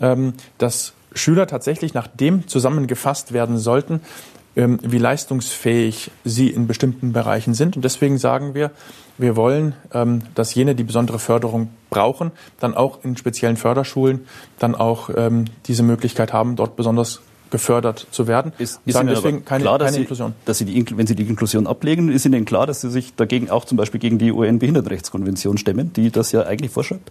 ähm, 0.00 0.32
dass 0.56 0.94
Schüler 1.12 1.46
tatsächlich 1.46 1.94
nach 1.94 2.06
dem 2.06 2.46
zusammengefasst 2.48 3.32
werden 3.32 3.58
sollten, 3.58 4.00
ähm, 4.56 4.78
wie 4.82 4.98
leistungsfähig 4.98 6.10
sie 6.24 6.48
in 6.48 6.66
bestimmten 6.66 7.12
Bereichen 7.12 7.54
sind. 7.54 7.76
Und 7.76 7.84
deswegen 7.84 8.18
sagen 8.18 8.54
wir, 8.54 8.72
wir 9.16 9.36
wollen, 9.36 9.74
ähm, 9.92 10.22
dass 10.34 10.54
jene, 10.54 10.74
die 10.74 10.84
besondere 10.84 11.18
Förderung 11.18 11.68
brauchen, 11.88 12.32
dann 12.58 12.74
auch 12.74 13.04
in 13.04 13.16
speziellen 13.16 13.56
Förderschulen 13.56 14.26
dann 14.58 14.74
auch 14.74 15.10
ähm, 15.16 15.44
diese 15.66 15.82
Möglichkeit 15.82 16.32
haben, 16.32 16.56
dort 16.56 16.76
besonders 16.76 17.20
gefördert 17.50 18.06
zu 18.10 18.26
werden. 18.26 18.52
Ist, 18.58 18.80
ist 18.86 18.96
Ihnen 18.96 19.08
deswegen 19.08 19.44
keine, 19.44 19.62
klar, 19.62 19.78
dass 19.78 19.86
keine 19.86 19.96
Sie, 19.96 20.00
Inklusion. 20.02 20.34
Dass 20.44 20.58
Sie 20.58 20.64
die, 20.64 20.96
wenn 20.96 21.06
Sie 21.06 21.14
die 21.14 21.24
Inklusion 21.24 21.66
ablegen, 21.66 22.10
ist 22.10 22.24
Ihnen 22.24 22.44
klar, 22.44 22.66
dass 22.66 22.80
Sie 22.80 22.90
sich 22.90 23.14
dagegen 23.14 23.50
auch 23.50 23.64
zum 23.64 23.76
Beispiel 23.76 24.00
gegen 24.00 24.18
die 24.18 24.32
UN-Behindertenrechtskonvention 24.32 25.58
stemmen, 25.58 25.92
die 25.92 26.10
das 26.10 26.32
ja 26.32 26.42
eigentlich 26.44 26.70
vorschreibt? 26.70 27.10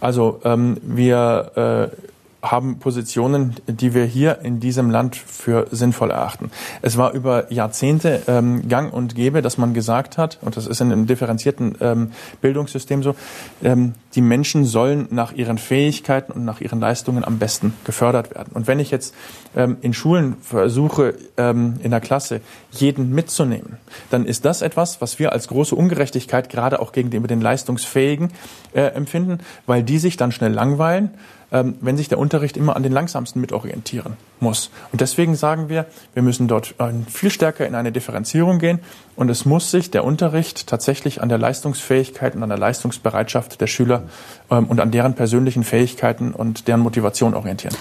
Also 0.00 0.40
ähm, 0.44 0.76
wir 0.82 1.90
äh, 1.92 1.96
haben 2.42 2.78
Positionen, 2.78 3.56
die 3.66 3.94
wir 3.94 4.04
hier 4.04 4.40
in 4.42 4.60
diesem 4.60 4.90
Land 4.90 5.16
für 5.16 5.66
sinnvoll 5.72 6.10
erachten. 6.10 6.50
Es 6.82 6.96
war 6.96 7.12
über 7.12 7.52
Jahrzehnte 7.52 8.22
ähm, 8.28 8.68
gang 8.68 8.92
und 8.92 9.16
gäbe, 9.16 9.42
dass 9.42 9.58
man 9.58 9.74
gesagt 9.74 10.18
hat, 10.18 10.38
und 10.42 10.56
das 10.56 10.66
ist 10.66 10.80
in 10.80 10.92
einem 10.92 11.06
differenzierten 11.06 11.74
ähm, 11.80 12.12
Bildungssystem 12.40 13.02
so, 13.02 13.16
ähm, 13.62 13.94
die 14.14 14.20
Menschen 14.20 14.64
sollen 14.64 15.08
nach 15.10 15.32
ihren 15.32 15.58
Fähigkeiten 15.58 16.30
und 16.30 16.44
nach 16.44 16.60
ihren 16.60 16.78
Leistungen 16.78 17.24
am 17.24 17.38
besten 17.38 17.74
gefördert 17.84 18.34
werden. 18.34 18.52
Und 18.54 18.68
wenn 18.68 18.78
ich 18.78 18.92
jetzt 18.92 19.14
ähm, 19.56 19.76
in 19.80 19.92
Schulen 19.92 20.36
versuche, 20.40 21.14
ähm, 21.36 21.74
in 21.82 21.90
der 21.90 22.00
Klasse 22.00 22.40
jeden 22.70 23.10
mitzunehmen, 23.10 23.78
dann 24.10 24.24
ist 24.24 24.44
das 24.44 24.62
etwas, 24.62 25.00
was 25.00 25.18
wir 25.18 25.32
als 25.32 25.48
große 25.48 25.74
Ungerechtigkeit 25.74 26.50
gerade 26.50 26.80
auch 26.80 26.92
gegenüber 26.92 27.26
den 27.26 27.40
Leistungsfähigen 27.40 28.30
äh, 28.72 28.82
empfinden, 28.82 29.40
weil 29.66 29.82
die 29.82 29.98
sich 29.98 30.16
dann 30.16 30.30
schnell 30.30 30.52
langweilen 30.52 31.10
wenn 31.50 31.96
sich 31.96 32.08
der 32.08 32.18
Unterricht 32.18 32.56
immer 32.56 32.76
an 32.76 32.82
den 32.82 32.92
langsamsten 32.92 33.40
mitorientieren 33.40 34.16
muss. 34.40 34.70
Und 34.92 35.00
deswegen 35.00 35.34
sagen 35.34 35.68
wir, 35.68 35.86
wir 36.14 36.22
müssen 36.22 36.48
dort 36.48 36.74
äh, 36.78 36.92
viel 37.10 37.30
stärker 37.30 37.66
in 37.66 37.74
eine 37.74 37.92
Differenzierung 37.92 38.58
gehen 38.58 38.80
und 39.16 39.30
es 39.30 39.44
muss 39.44 39.70
sich 39.70 39.90
der 39.90 40.04
Unterricht 40.04 40.66
tatsächlich 40.66 41.22
an 41.22 41.28
der 41.28 41.38
Leistungsfähigkeit 41.38 42.34
und 42.34 42.42
an 42.42 42.50
der 42.50 42.58
Leistungsbereitschaft 42.58 43.60
der 43.60 43.66
Schüler 43.66 44.02
ähm, 44.50 44.66
und 44.66 44.80
an 44.80 44.90
deren 44.90 45.14
persönlichen 45.14 45.64
Fähigkeiten 45.64 46.32
und 46.32 46.68
deren 46.68 46.80
Motivation 46.80 47.34
orientieren. 47.34 47.76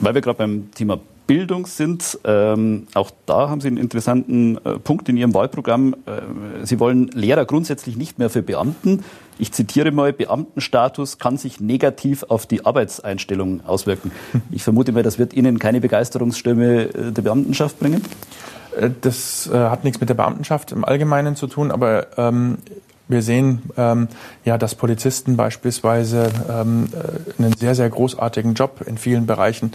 Weil 0.00 0.14
wir 0.14 0.20
gerade 0.20 0.38
beim 0.38 0.70
Thema 0.72 1.00
Bildung 1.28 1.66
sind, 1.66 2.18
ähm, 2.24 2.88
auch 2.94 3.12
da 3.26 3.50
haben 3.50 3.60
Sie 3.60 3.68
einen 3.68 3.76
interessanten 3.76 4.56
äh, 4.64 4.78
Punkt 4.78 5.08
in 5.10 5.16
Ihrem 5.16 5.34
Wahlprogramm. 5.34 5.94
Äh, 6.06 6.64
Sie 6.64 6.80
wollen 6.80 7.08
Lehrer 7.08 7.44
grundsätzlich 7.44 7.96
nicht 7.96 8.18
mehr 8.18 8.30
für 8.30 8.42
Beamten. 8.42 9.04
Ich 9.38 9.52
zitiere 9.52 9.92
mal, 9.92 10.12
Beamtenstatus 10.12 11.18
kann 11.18 11.36
sich 11.36 11.60
negativ 11.60 12.24
auf 12.24 12.46
die 12.46 12.64
Arbeitseinstellung 12.64 13.64
auswirken. 13.64 14.10
Ich 14.50 14.64
vermute 14.64 14.90
mal, 14.90 15.02
das 15.02 15.18
wird 15.18 15.34
Ihnen 15.34 15.58
keine 15.58 15.80
Begeisterungsstimme 15.80 16.82
äh, 16.84 17.12
der 17.12 17.22
Beamtenschaft 17.22 17.78
bringen. 17.78 18.02
Äh, 18.80 18.90
das 19.02 19.48
äh, 19.52 19.54
hat 19.54 19.84
nichts 19.84 20.00
mit 20.00 20.08
der 20.08 20.14
Beamtenschaft 20.14 20.72
im 20.72 20.82
Allgemeinen 20.82 21.36
zu 21.36 21.46
tun, 21.46 21.70
aber 21.70 22.06
ähm, 22.16 22.56
wir 23.08 23.22
sehen 23.22 23.62
ähm, 23.76 24.08
ja, 24.44 24.58
dass 24.58 24.74
Polizisten 24.74 25.36
beispielsweise 25.36 26.30
ähm, 26.48 26.88
äh, 26.92 27.42
einen 27.42 27.54
sehr, 27.54 27.74
sehr 27.74 27.88
großartigen 27.88 28.54
Job 28.54 28.82
in 28.86 28.98
vielen 28.98 29.26
Bereichen 29.26 29.72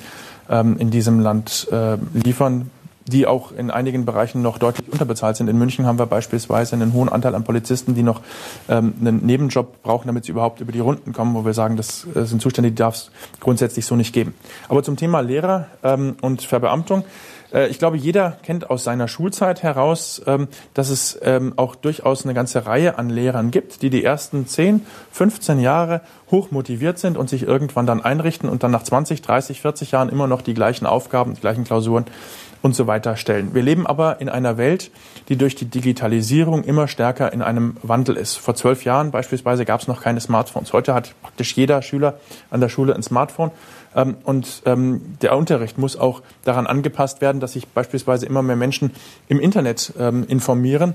ähm, 0.50 0.78
in 0.78 0.92
diesem 0.92 1.20
Land 1.20 1.68
äh, 1.72 1.98
liefern 2.14 2.70
die 3.08 3.28
auch 3.28 3.52
in 3.52 3.70
einigen 3.70 4.06
Bereichen 4.06 4.42
noch 4.42 4.58
deutlich 4.58 4.92
unterbezahlt 4.92 5.36
sind. 5.36 5.50
In 5.50 5.58
München 5.58 5.86
haben 5.86 6.00
wir 6.00 6.06
beispielsweise 6.06 6.76
einen 6.76 6.94
hohen 6.94 7.10
Anteil 7.10 7.36
an 7.36 7.44
Polizisten, 7.44 7.96
die 7.96 8.04
noch 8.04 8.22
ähm, 8.70 8.94
einen 9.00 9.26
Nebenjob 9.26 9.84
brauchen, 9.84 10.08
damit 10.08 10.26
sie 10.26 10.32
überhaupt 10.32 10.62
über 10.62 10.72
die 10.72 10.80
Runden 10.80 11.14
kommen, 11.14 11.36
wo 11.36 11.46
wir 11.46 11.54
sagen, 11.54 11.76
das 11.76 12.08
äh, 12.16 12.26
sind 12.26 12.42
Zustände, 12.42 12.70
die 12.70 12.76
darf 12.76 12.96
es 12.96 13.12
grundsätzlich 13.40 13.86
so 13.86 13.96
nicht 13.96 14.14
geben. 14.14 14.34
Aber 14.70 14.84
zum 14.84 14.96
Thema 14.96 15.20
Lehrer 15.20 15.68
ähm, 15.84 16.16
und 16.22 16.44
Verbeamtung. 16.44 17.04
Äh, 17.54 17.68
ich 17.68 17.80
glaube, 17.80 17.98
jeder 17.98 18.38
kennt 18.44 18.70
aus 18.70 18.84
seiner 18.84 19.08
Schulzeit 19.08 19.64
heraus, 19.64 20.22
ähm, 20.26 20.48
dass 20.74 20.90
es 20.90 21.18
ähm, 21.22 21.54
auch 21.56 21.76
durchaus 21.76 22.26
eine 22.26 22.34
ganze 22.34 22.66
Reihe 22.66 22.98
an 22.98 23.10
Lehrern 23.10 23.52
gibt, 23.52 23.82
die 23.82 23.90
die 23.90 24.04
ersten 24.04 24.48
10, 24.48 24.86
15 25.12 25.60
Jahre 25.60 26.02
hoch 26.32 26.52
motiviert 26.52 26.98
sind 27.00 27.18
und 27.18 27.30
sich 27.30 27.44
irgendwann 27.44 27.86
dann 27.86 28.02
einrichten 28.02 28.50
und 28.50 28.64
dann 28.64 28.72
nach 28.72 28.84
20, 28.84 29.22
30, 29.22 29.62
40 29.62 29.92
Jahren 29.92 30.10
immer 30.10 30.28
noch 30.28 30.42
die 30.42 30.54
gleichen 30.54 30.86
Aufgaben, 30.86 31.36
die 31.36 31.42
gleichen 31.42 31.64
Klausuren 31.64 32.06
und 32.64 32.76
so 32.76 32.88
weiter 32.88 33.18
stellen. 33.18 33.54
Wir 33.54 33.62
leben 33.62 33.86
aber 33.86 34.22
in 34.22 34.30
einer 34.30 34.58
Welt, 34.58 34.90
die 35.28 35.36
durch 35.36 35.54
die 35.54 35.66
Digitalisierung 35.66 36.64
immer 36.64 36.88
stärker 36.88 37.32
in 37.34 37.42
einem 37.42 37.76
Wandel 37.84 38.16
ist. 38.16 38.38
Vor 38.38 38.56
zwölf 38.56 38.86
Jahren 38.86 39.12
beispielsweise 39.12 39.66
gab 39.66 39.82
es 39.82 39.88
noch 39.88 40.02
keine 40.02 40.22
Smartphones. 40.22 40.72
Heute 40.72 40.94
hat 40.94 41.14
praktisch 41.22 41.54
jeder 41.56 41.82
Schüler 41.82 42.18
an 42.50 42.62
der 42.62 42.70
Schule 42.70 42.96
ein 42.96 43.04
Smartphone. 43.04 43.52
Ähm, 43.96 44.16
und 44.24 44.64
ähm, 44.66 45.18
der 45.22 45.36
Unterricht 45.36 45.78
muss 45.78 45.98
auch 45.98 46.22
daran 46.46 46.66
angepasst 46.66 47.20
werden, 47.20 47.42
dass 47.42 47.52
sich 47.52 47.68
beispielsweise 47.68 48.26
immer 48.26 48.42
mehr 48.42 48.56
Menschen 48.56 48.92
im 49.28 49.42
Internet 49.42 49.92
ähm, 50.00 50.26
informieren 50.30 50.94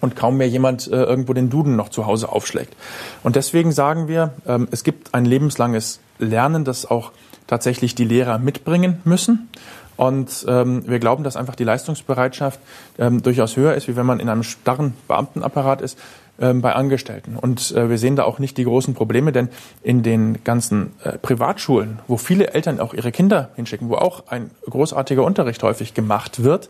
und 0.00 0.16
kaum 0.16 0.38
mehr 0.38 0.48
jemand 0.48 0.86
äh, 0.88 1.02
irgendwo 1.02 1.34
den 1.34 1.50
Duden 1.50 1.76
noch 1.76 1.90
zu 1.90 2.06
Hause 2.06 2.30
aufschlägt. 2.30 2.74
Und 3.22 3.36
deswegen 3.36 3.70
sagen 3.70 4.08
wir, 4.08 4.32
es 4.70 4.82
gibt 4.82 5.14
ein 5.14 5.26
lebenslanges 5.26 6.00
Lernen, 6.18 6.64
das 6.64 6.90
auch 6.90 7.12
tatsächlich 7.46 7.94
die 7.94 8.04
Lehrer 8.04 8.38
mitbringen 8.38 9.00
müssen. 9.04 9.48
Und 9.96 10.44
ähm, 10.48 10.82
wir 10.86 10.98
glauben, 10.98 11.24
dass 11.24 11.36
einfach 11.36 11.54
die 11.54 11.64
Leistungsbereitschaft 11.64 12.60
ähm, 12.98 13.22
durchaus 13.22 13.56
höher 13.56 13.74
ist, 13.74 13.88
wie 13.88 13.96
wenn 13.96 14.06
man 14.06 14.20
in 14.20 14.28
einem 14.28 14.42
starren 14.42 14.94
Beamtenapparat 15.08 15.80
ist. 15.80 15.98
ähm, 16.40 16.60
bei 16.60 16.74
Angestellten. 16.74 17.36
Und 17.36 17.72
äh, 17.72 17.88
wir 17.88 17.98
sehen 17.98 18.16
da 18.16 18.24
auch 18.24 18.38
nicht 18.38 18.56
die 18.58 18.64
großen 18.64 18.94
Probleme, 18.94 19.32
denn 19.32 19.48
in 19.82 20.02
den 20.02 20.44
ganzen 20.44 20.92
äh, 21.02 21.18
Privatschulen, 21.18 22.00
wo 22.08 22.16
viele 22.16 22.52
Eltern 22.52 22.80
auch 22.80 22.94
ihre 22.94 23.12
Kinder 23.12 23.50
hinschicken, 23.56 23.88
wo 23.88 23.94
auch 23.94 24.24
ein 24.28 24.50
großartiger 24.68 25.24
Unterricht 25.24 25.62
häufig 25.62 25.94
gemacht 25.94 26.42
wird, 26.42 26.68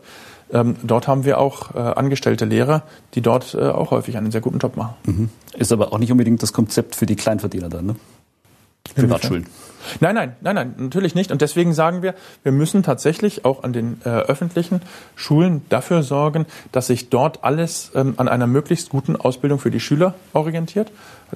ähm, 0.53 0.77
dort 0.83 1.07
haben 1.07 1.25
wir 1.25 1.39
auch 1.39 1.75
äh, 1.75 1.79
angestellte 1.79 2.45
Lehrer, 2.45 2.83
die 3.13 3.21
dort 3.21 3.53
äh, 3.53 3.57
auch 3.57 3.91
häufig 3.91 4.15
einen 4.15 4.31
sehr 4.31 4.41
guten 4.41 4.59
Job 4.59 4.77
machen. 4.77 4.95
Mhm. 5.05 5.29
Ist 5.57 5.73
aber 5.73 5.91
auch 5.91 5.97
nicht 5.97 6.11
unbedingt 6.11 6.41
das 6.41 6.53
Konzept 6.53 6.95
für 6.95 7.05
die 7.05 7.17
Kleinverdiener 7.17 7.67
dann, 7.67 7.87
ne? 7.87 7.95
Privatschulen. 8.95 9.45
Nein, 9.99 10.15
nein, 10.15 10.35
nein, 10.41 10.55
nein, 10.55 10.75
natürlich 10.77 11.15
nicht. 11.15 11.31
Und 11.31 11.41
deswegen 11.41 11.73
sagen 11.73 12.01
wir, 12.01 12.13
wir 12.43 12.51
müssen 12.51 12.83
tatsächlich 12.83 13.45
auch 13.45 13.63
an 13.63 13.73
den 13.73 14.01
äh, 14.03 14.09
öffentlichen 14.09 14.81
Schulen 15.15 15.61
dafür 15.69 16.03
sorgen, 16.03 16.45
dass 16.71 16.87
sich 16.87 17.09
dort 17.09 17.43
alles 17.43 17.91
ähm, 17.95 18.15
an 18.17 18.27
einer 18.27 18.47
möglichst 18.47 18.89
guten 18.89 19.15
Ausbildung 19.15 19.59
für 19.59 19.71
die 19.71 19.79
Schüler 19.79 20.15
orientiert. 20.33 20.91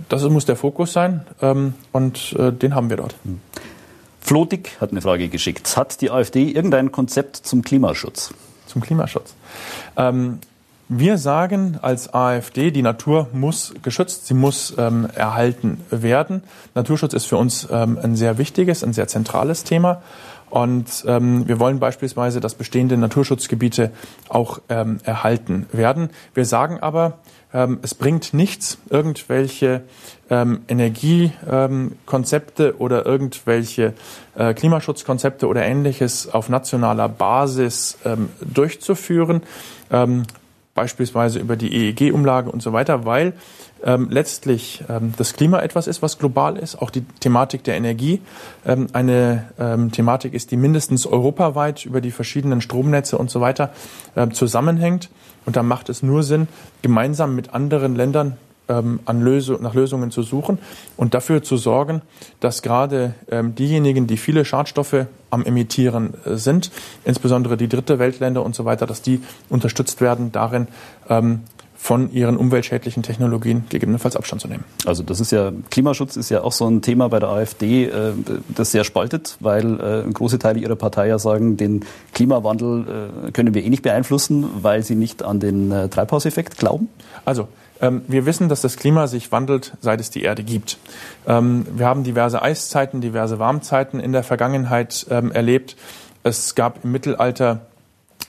Das 0.10 0.28
muss 0.30 0.46
der 0.46 0.56
Fokus 0.56 0.94
sein 0.94 1.26
ähm, 1.42 1.74
und 1.92 2.36
äh, 2.38 2.52
den 2.52 2.76
haben 2.76 2.90
wir 2.90 2.98
dort. 2.98 3.16
Hm. 3.24 3.40
Flodig 4.20 4.78
hat 4.80 4.92
eine 4.92 5.02
Frage 5.02 5.30
geschickt. 5.30 5.76
Hat 5.76 6.02
die 6.02 6.12
AfD 6.12 6.44
irgendein 6.44 6.92
Konzept 6.92 7.38
zum 7.38 7.64
Klimaschutz? 7.64 8.34
Zum 8.68 8.82
Klimaschutz. 8.82 9.34
Ähm, 9.98 10.40
wir 10.93 11.17
sagen 11.17 11.80
als 11.82 12.13
AfD, 12.13 12.69
die 12.69 12.82
Natur 12.82 13.30
muss 13.32 13.73
geschützt, 13.82 14.27
sie 14.27 14.34
muss 14.34 14.73
ähm, 14.77 15.08
erhalten 15.15 15.80
werden. 15.89 16.43
Naturschutz 16.75 17.13
ist 17.13 17.27
für 17.27 17.38
uns 17.38 17.65
ähm, 17.71 17.97
ein 18.04 18.17
sehr 18.17 18.38
wichtiges, 18.38 18.84
ein 18.84 18.91
sehr 18.91 19.08
zentrales 19.08 19.63
Thema. 19.63 20.01
Und 20.49 21.06
ähm, 21.08 21.47
wir 21.47 21.62
wollen 21.62 21.80
beispielsweise, 21.80 22.41
dass 22.41 22.56
bestehende 22.56 22.97
Naturschutzgebiete 22.97 23.91
auch 24.27 24.60
ähm, 24.67 24.97
erhalten 25.06 25.65
werden. 25.71 26.10
Wir 26.34 26.43
sagen 26.43 26.82
aber, 26.82 27.19
ähm, 27.54 27.80
es 27.84 27.95
bringt 27.95 28.34
nichts, 28.34 28.77
irgendwelche 28.89 29.84
ähm, 30.30 30.63
Energiekonzepte 30.67 32.80
oder 32.80 33.06
irgendwelche 33.06 33.93
äh, 34.36 34.54
Klimaschutzkonzepte 34.54 35.47
oder 35.47 35.63
ähnliches 35.63 36.27
auf 36.27 36.49
nationaler 36.49 37.08
Basis 37.08 37.97
ähm, 38.04 38.27
durchzuführen. 38.41 39.43
Ähm, 39.89 40.23
beispielsweise 40.74 41.40
über 41.40 41.56
die 41.56 41.74
EEG-Umlage 41.74 42.52
und 42.52 42.62
so 42.62 42.74
weiter, 42.74 43.06
weil 43.06 43.34
ähm, 43.84 44.08
letztlich 44.10 44.84
ähm, 44.90 45.14
das 45.18 45.34
Klima 45.34 45.60
etwas 45.60 45.88
ist, 45.88 46.02
was 46.02 46.18
global 46.18 46.58
ist, 46.58 46.82
auch 46.82 46.90
die 46.90 47.04
Thematik 47.20 47.64
der 47.64 47.76
Energie 47.76 48.22
ähm, 48.66 48.88
eine 48.94 49.50
ähm, 49.60 49.92
Thematik 49.92 50.34
ist, 50.34 50.52
die 50.52 50.58
mindestens 50.58 51.06
europaweit 51.06 51.86
über 51.86 52.00
die 52.00 52.12
verschiedenen 52.12 52.62
Stromnetze 52.62 53.18
und 53.18 53.30
so 53.30 53.42
weiter 53.42 53.72
äh, 54.16 54.30
zusammenhängt. 54.30 55.10
Und 55.46 55.56
da 55.56 55.64
macht 55.64 55.90
es 55.90 56.04
nur 56.04 56.24
Sinn, 56.24 56.48
gemeinsam 56.82 57.36
mit 57.36 57.54
anderen 57.54 57.96
Ländern 57.96 58.38
ähm, 58.72 59.00
an 59.06 59.22
Lösung, 59.22 59.62
nach 59.62 59.74
Lösungen 59.74 60.12
zu 60.12 60.24
suchen 60.24 60.58
und 60.98 61.14
dafür 61.14 61.44
zu 61.44 61.58
sorgen, 61.58 62.02
dass 62.40 62.62
gerade 62.62 63.14
ähm, 63.30 63.54
diejenigen, 63.56 64.08
die 64.08 64.18
viele 64.18 64.46
Schadstoffe 64.46 65.06
am 65.30 65.44
Emittieren 65.44 66.14
äh, 66.26 66.36
sind, 66.36 66.72
insbesondere 67.04 67.58
die 67.58 67.68
dritte 67.68 68.00
Weltländer 68.00 68.44
und 68.44 68.56
so 68.56 68.66
weiter, 68.66 68.86
dass 68.86 69.02
die 69.02 69.22
unterstützt 69.50 70.02
werden, 70.02 70.32
darin 70.32 70.68
ähm, 71.10 71.42
von 71.82 72.12
ihren 72.14 72.38
umweltschädlichen 72.38 73.02
Technologien 73.02 73.64
gegebenenfalls 73.70 74.16
Abstand 74.16 74.40
zu 74.40 74.48
nehmen. 74.48 74.64
Also 74.86 75.02
das 75.02 75.20
ist 75.20 75.32
ja, 75.32 75.52
Klimaschutz 75.72 76.16
ist 76.16 76.30
ja 76.30 76.44
auch 76.44 76.52
so 76.52 76.68
ein 76.68 76.84
Thema 76.84 77.10
bei 77.10 77.18
der 77.20 77.30
AfD, 77.30 77.86
äh, 77.86 78.14
das 78.50 78.72
sehr 78.72 78.84
spaltet, 78.84 79.38
weil 79.40 79.80
äh, 79.80 80.12
große 80.12 80.38
Teile 80.38 80.60
ihrer 80.60 80.76
Partei 80.76 81.08
ja 81.08 81.18
sagen, 81.18 81.58
den 81.58 81.84
Klimawandel 82.14 82.86
äh, 83.28 83.32
können 83.32 83.56
wir 83.56 83.64
eh 83.64 83.70
nicht 83.70 83.82
beeinflussen, 83.82 84.46
weil 84.62 84.84
sie 84.84 84.96
nicht 84.96 85.24
an 85.24 85.40
den 85.40 85.74
Treibhauseffekt 85.90 86.58
glauben. 86.58 86.88
Also 87.26 87.48
wir 87.82 88.26
wissen, 88.26 88.48
dass 88.48 88.62
das 88.62 88.78
Klima 88.78 89.08
sich 89.08 89.32
wandelt, 89.32 89.74
seit 89.82 90.00
es 90.00 90.10
die 90.12 90.22
Erde 90.22 90.44
gibt. 90.44 90.78
Ähm, 91.28 91.65
wir 91.74 91.88
haben 91.88 92.04
diverse 92.04 92.41
Eiszeiten, 92.41 93.02
diverse 93.02 93.39
Warmzeiten 93.39 94.00
in 94.00 94.12
der 94.12 94.24
Vergangenheit 94.24 95.08
ähm, 95.10 95.32
erlebt. 95.32 95.76
Es 96.24 96.54
gab 96.54 96.84
im 96.84 96.91
Mittelalter 96.91 97.62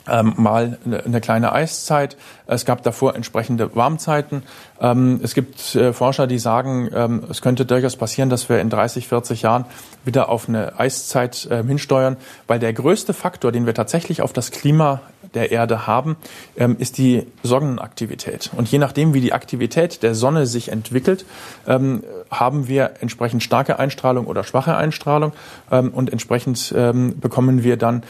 ähm, 0.09 0.35
mal 0.37 0.79
eine 0.85 1.21
kleine 1.21 1.53
Eiszeit. 1.53 2.17
Es 2.47 2.65
gab 2.65 2.83
davor 2.83 3.15
entsprechende 3.15 3.77
Warmzeiten. 3.77 4.43
Ähm, 4.81 5.21
es 5.23 5.35
gibt 5.35 5.75
äh, 5.75 5.93
Forscher, 5.93 6.27
die 6.27 6.39
sagen, 6.39 6.91
ähm, 6.93 7.25
es 7.31 7.43
könnte 7.43 7.67
durchaus 7.67 7.97
passieren, 7.97 8.31
dass 8.31 8.49
wir 8.49 8.61
in 8.61 8.71
30, 8.71 9.07
40 9.07 9.43
Jahren 9.43 9.67
wieder 10.05 10.29
auf 10.29 10.49
eine 10.49 10.81
Eiszeit 10.81 11.49
hinsteuern, 11.67 12.17
weil 12.49 12.59
der 12.59 12.73
größte 12.73 13.13
Faktor, 13.13 13.53
den 13.53 13.67
wir 13.67 13.75
tatsächlich 13.75 14.23
auf 14.23 14.33
das 14.33 14.51
Klima 14.51 15.01
der 15.35 15.51
Erde 15.51 15.87
haben, 15.87 16.17
ähm, 16.57 16.77
ist 16.79 16.99
die 16.99 17.27
Sonnenaktivität. 17.43 18.51
Und 18.57 18.71
je 18.71 18.79
nachdem, 18.79 19.15
wie 19.15 19.21
die 19.21 19.33
Aktivität 19.33 20.03
der 20.03 20.15
Sonne 20.15 20.47
sich 20.47 20.71
entwickelt, 20.71 21.25
ähm, 21.67 22.03
haben 22.31 22.69
wir 22.69 22.93
entsprechend 23.01 23.43
starke 23.43 23.79
Einstrahlung 23.79 24.27
oder 24.27 24.45
schwache 24.45 24.77
Einstrahlung 24.77 25.33
ähm, 25.71 25.91
und 25.91 26.11
entsprechend 26.11 26.73
bekommen 27.21 27.63
wir 27.63 27.77
dann 27.77 28.03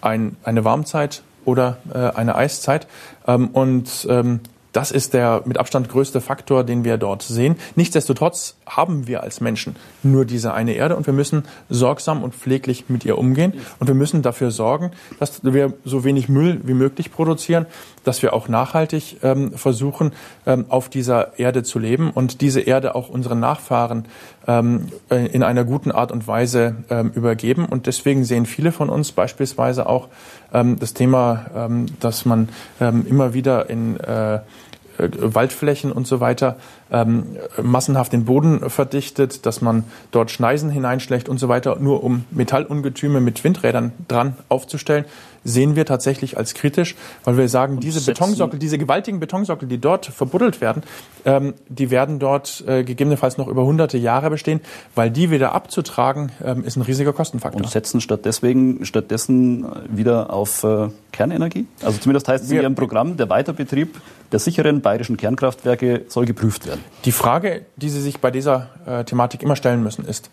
ein, 0.00 0.36
eine 0.42 0.64
Warmzeit 0.64 1.22
oder 1.44 1.78
äh, 1.92 1.98
eine 1.98 2.34
Eiszeit. 2.34 2.86
Und 3.26 4.06
das 4.74 4.90
ist 4.90 5.14
der 5.14 5.42
mit 5.44 5.56
Abstand 5.56 5.88
größte 5.88 6.20
Faktor, 6.20 6.64
den 6.64 6.84
wir 6.84 6.98
dort 6.98 7.22
sehen. 7.22 7.56
Nichtsdestotrotz 7.76 8.56
haben 8.66 9.06
wir 9.06 9.22
als 9.22 9.40
Menschen 9.40 9.76
nur 10.02 10.24
diese 10.24 10.54
eine 10.54 10.72
Erde 10.72 10.96
und 10.96 11.06
wir 11.06 11.14
müssen 11.14 11.44
sorgsam 11.68 12.22
und 12.22 12.34
pfleglich 12.34 12.88
mit 12.88 13.04
ihr 13.04 13.18
umgehen. 13.18 13.54
Und 13.78 13.88
wir 13.88 13.94
müssen 13.94 14.22
dafür 14.22 14.50
sorgen, 14.50 14.90
dass 15.18 15.44
wir 15.44 15.74
so 15.84 16.04
wenig 16.04 16.28
Müll 16.28 16.60
wie 16.64 16.74
möglich 16.74 17.12
produzieren, 17.12 17.66
dass 18.04 18.22
wir 18.22 18.32
auch 18.32 18.48
nachhaltig 18.48 19.18
ähm, 19.22 19.52
versuchen, 19.52 20.12
ähm, 20.46 20.66
auf 20.68 20.88
dieser 20.88 21.38
Erde 21.38 21.62
zu 21.62 21.78
leben 21.78 22.10
und 22.10 22.40
diese 22.40 22.60
Erde 22.60 22.94
auch 22.94 23.08
unseren 23.08 23.40
Nachfahren 23.40 24.06
ähm, 24.46 24.88
äh, 25.10 25.26
in 25.26 25.42
einer 25.42 25.64
guten 25.64 25.90
Art 25.90 26.12
und 26.12 26.26
Weise 26.26 26.76
ähm, 26.90 27.10
übergeben. 27.14 27.64
Und 27.66 27.86
deswegen 27.86 28.24
sehen 28.24 28.46
viele 28.46 28.72
von 28.72 28.90
uns 28.90 29.12
beispielsweise 29.12 29.86
auch 29.86 30.08
ähm, 30.52 30.78
das 30.78 30.94
Thema, 30.94 31.46
ähm, 31.54 31.86
dass 32.00 32.24
man 32.24 32.48
immer 32.80 33.34
wieder 33.34 33.70
in 33.70 33.98
äh, 34.00 34.40
äh, 34.98 35.08
Waldflächen 35.12 35.90
und 35.92 36.06
so 36.06 36.20
weiter 36.20 36.56
ähm, 36.94 37.24
massenhaft 37.60 38.12
den 38.12 38.24
Boden 38.24 38.70
verdichtet, 38.70 39.44
dass 39.46 39.60
man 39.60 39.84
dort 40.12 40.30
Schneisen 40.30 40.70
hineinschlägt 40.70 41.28
und 41.28 41.38
so 41.38 41.48
weiter, 41.48 41.76
nur 41.80 42.04
um 42.04 42.24
Metallungetüme 42.30 43.20
mit 43.20 43.42
Windrädern 43.42 43.92
dran 44.06 44.36
aufzustellen, 44.48 45.04
sehen 45.42 45.76
wir 45.76 45.84
tatsächlich 45.84 46.38
als 46.38 46.54
kritisch, 46.54 46.94
weil 47.24 47.36
wir 47.36 47.48
sagen, 47.48 47.74
und 47.74 47.84
diese 47.84 48.00
Betonsockel, 48.00 48.58
diese 48.58 48.78
gewaltigen 48.78 49.20
Betonsockel, 49.20 49.68
die 49.68 49.78
dort 49.78 50.06
verbuddelt 50.06 50.60
werden, 50.60 50.82
ähm, 51.24 51.54
die 51.68 51.90
werden 51.90 52.18
dort 52.18 52.64
äh, 52.66 52.82
gegebenenfalls 52.84 53.36
noch 53.36 53.48
über 53.48 53.64
hunderte 53.64 53.98
Jahre 53.98 54.30
bestehen, 54.30 54.60
weil 54.94 55.10
die 55.10 55.30
wieder 55.30 55.52
abzutragen, 55.52 56.32
ähm, 56.42 56.64
ist 56.64 56.76
ein 56.76 56.82
riesiger 56.82 57.12
Kostenfaktor. 57.12 57.60
Und 57.60 57.70
setzen 57.70 58.00
statt 58.00 58.20
deswegen, 58.24 58.86
stattdessen 58.86 59.66
wieder 59.90 60.32
auf 60.32 60.64
äh, 60.64 60.88
Kernenergie? 61.12 61.66
Also 61.82 61.98
zumindest 61.98 62.28
heißt 62.28 62.44
es 62.44 62.50
in 62.50 62.56
Ihrem 62.56 62.74
Programm, 62.74 63.16
der 63.16 63.28
Weiterbetrieb 63.28 64.00
der 64.32 64.40
sicheren 64.40 64.80
bayerischen 64.80 65.16
Kernkraftwerke 65.16 66.06
soll 66.08 66.24
geprüft 66.24 66.66
werden. 66.66 66.80
Die 67.04 67.12
Frage, 67.12 67.66
die 67.76 67.88
Sie 67.88 68.00
sich 68.00 68.20
bei 68.20 68.30
dieser 68.30 68.70
äh, 68.86 69.04
Thematik 69.04 69.42
immer 69.42 69.56
stellen 69.56 69.82
müssen, 69.82 70.06
ist, 70.06 70.30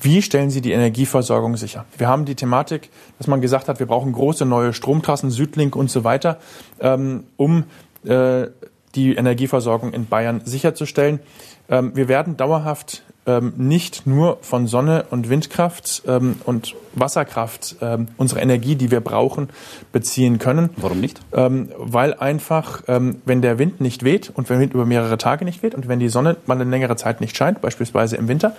wie 0.00 0.22
stellen 0.22 0.50
Sie 0.50 0.60
die 0.60 0.72
Energieversorgung 0.72 1.56
sicher? 1.56 1.84
Wir 1.96 2.08
haben 2.08 2.24
die 2.24 2.34
Thematik, 2.34 2.90
dass 3.18 3.26
man 3.26 3.40
gesagt 3.40 3.68
hat, 3.68 3.78
wir 3.78 3.86
brauchen 3.86 4.12
große 4.12 4.44
neue 4.44 4.72
Stromtrassen, 4.72 5.30
Südlink 5.30 5.76
und 5.76 5.90
so 5.90 6.04
weiter, 6.04 6.38
ähm, 6.80 7.24
um 7.36 7.64
äh, 8.04 8.48
die 8.94 9.14
Energieversorgung 9.14 9.92
in 9.92 10.06
Bayern 10.06 10.42
sicherzustellen. 10.44 11.20
Ähm, 11.68 11.94
wir 11.94 12.08
werden 12.08 12.36
dauerhaft 12.36 13.02
ähm, 13.26 13.54
nicht 13.56 14.06
nur 14.06 14.38
von 14.42 14.66
Sonne 14.66 15.06
und 15.10 15.28
Windkraft 15.28 16.02
ähm, 16.06 16.36
und 16.44 16.74
Wasserkraft 16.94 17.76
ähm, 17.80 18.08
unsere 18.16 18.40
Energie, 18.40 18.76
die 18.76 18.90
wir 18.90 19.00
brauchen, 19.00 19.48
beziehen 19.92 20.38
können. 20.38 20.70
Warum 20.76 21.00
nicht? 21.00 21.20
Ähm, 21.32 21.70
weil 21.76 22.14
einfach, 22.14 22.82
ähm, 22.88 23.16
wenn 23.24 23.42
der 23.42 23.58
Wind 23.58 23.80
nicht 23.80 24.04
weht 24.04 24.30
und 24.34 24.48
wenn 24.48 24.56
der 24.56 24.62
Wind 24.62 24.74
über 24.74 24.86
mehrere 24.86 25.18
Tage 25.18 25.44
nicht 25.44 25.62
weht 25.62 25.74
und 25.74 25.88
wenn 25.88 25.98
die 25.98 26.08
Sonne 26.08 26.36
mal 26.46 26.54
eine 26.54 26.70
längere 26.70 26.96
Zeit 26.96 27.20
nicht 27.20 27.36
scheint, 27.36 27.60
beispielsweise 27.60 28.16
im 28.16 28.28
Winter, 28.28 28.54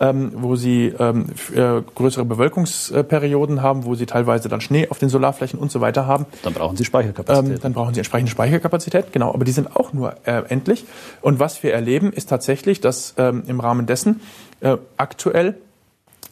ähm, 0.00 0.32
wo 0.34 0.56
sie 0.56 0.92
ähm, 0.98 1.26
äh, 1.54 1.82
größere 1.94 2.24
Bewölkungsperioden 2.24 3.62
haben, 3.62 3.84
wo 3.84 3.94
sie 3.94 4.06
teilweise 4.06 4.48
dann 4.48 4.60
Schnee 4.60 4.88
auf 4.88 4.98
den 4.98 5.08
Solarflächen 5.08 5.58
und 5.58 5.70
so 5.70 5.80
weiter 5.80 6.06
haben. 6.06 6.26
Dann 6.42 6.54
brauchen 6.54 6.76
sie 6.76 6.84
Speicherkapazität. 6.84 7.56
Ähm, 7.56 7.60
dann 7.60 7.72
brauchen 7.72 7.94
sie 7.94 8.00
entsprechende 8.00 8.30
Speicherkapazität, 8.30 9.12
genau. 9.12 9.32
Aber 9.32 9.44
die 9.44 9.52
sind 9.52 9.76
auch 9.76 9.92
nur 9.92 10.14
äh, 10.24 10.42
endlich. 10.48 10.84
Und 11.20 11.38
was 11.38 11.62
wir 11.62 11.72
erleben, 11.72 12.12
ist 12.12 12.28
tatsächlich, 12.28 12.80
dass 12.80 13.14
ähm, 13.18 13.44
im 13.46 13.60
Rahmen 13.60 13.86
dessen 13.86 14.03
äh, 14.60 14.76
aktuell 14.96 15.56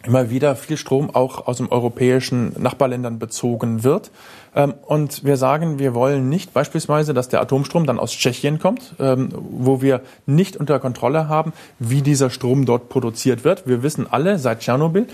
immer 0.05 0.31
wieder 0.31 0.57
viel 0.57 0.77
Strom 0.77 1.15
auch 1.15 1.47
aus 1.47 1.59
dem 1.59 1.71
europäischen 1.71 2.61
Nachbarländern 2.61 3.19
bezogen 3.19 3.85
wird. 3.85 4.11
Ähm, 4.55 4.75
und 4.87 5.25
wir 5.25 5.37
sagen, 5.37 5.79
wir 5.79 5.95
wollen 5.95 6.29
nicht 6.29 6.53
beispielsweise, 6.53 7.15
dass 7.15 7.29
der 7.29 7.41
Atomstrom 7.41 7.87
dann 7.87 7.99
aus 7.99 8.13
Tschechien 8.13 8.59
kommt, 8.59 8.95
ähm, 8.99 9.29
wo 9.33 9.81
wir 9.81 10.03
nicht 10.27 10.57
unter 10.57 10.79
Kontrolle 10.81 11.29
haben, 11.29 11.53
wie 11.79 12.03
dieser 12.03 12.31
Strom 12.31 12.67
dort 12.67 12.89
produziert 12.89 13.45
wird. 13.45 13.67
Wir 13.67 13.83
wissen 13.83 14.07
alle 14.11 14.39
seit 14.39 14.61
Tschernobyl, 14.61 15.07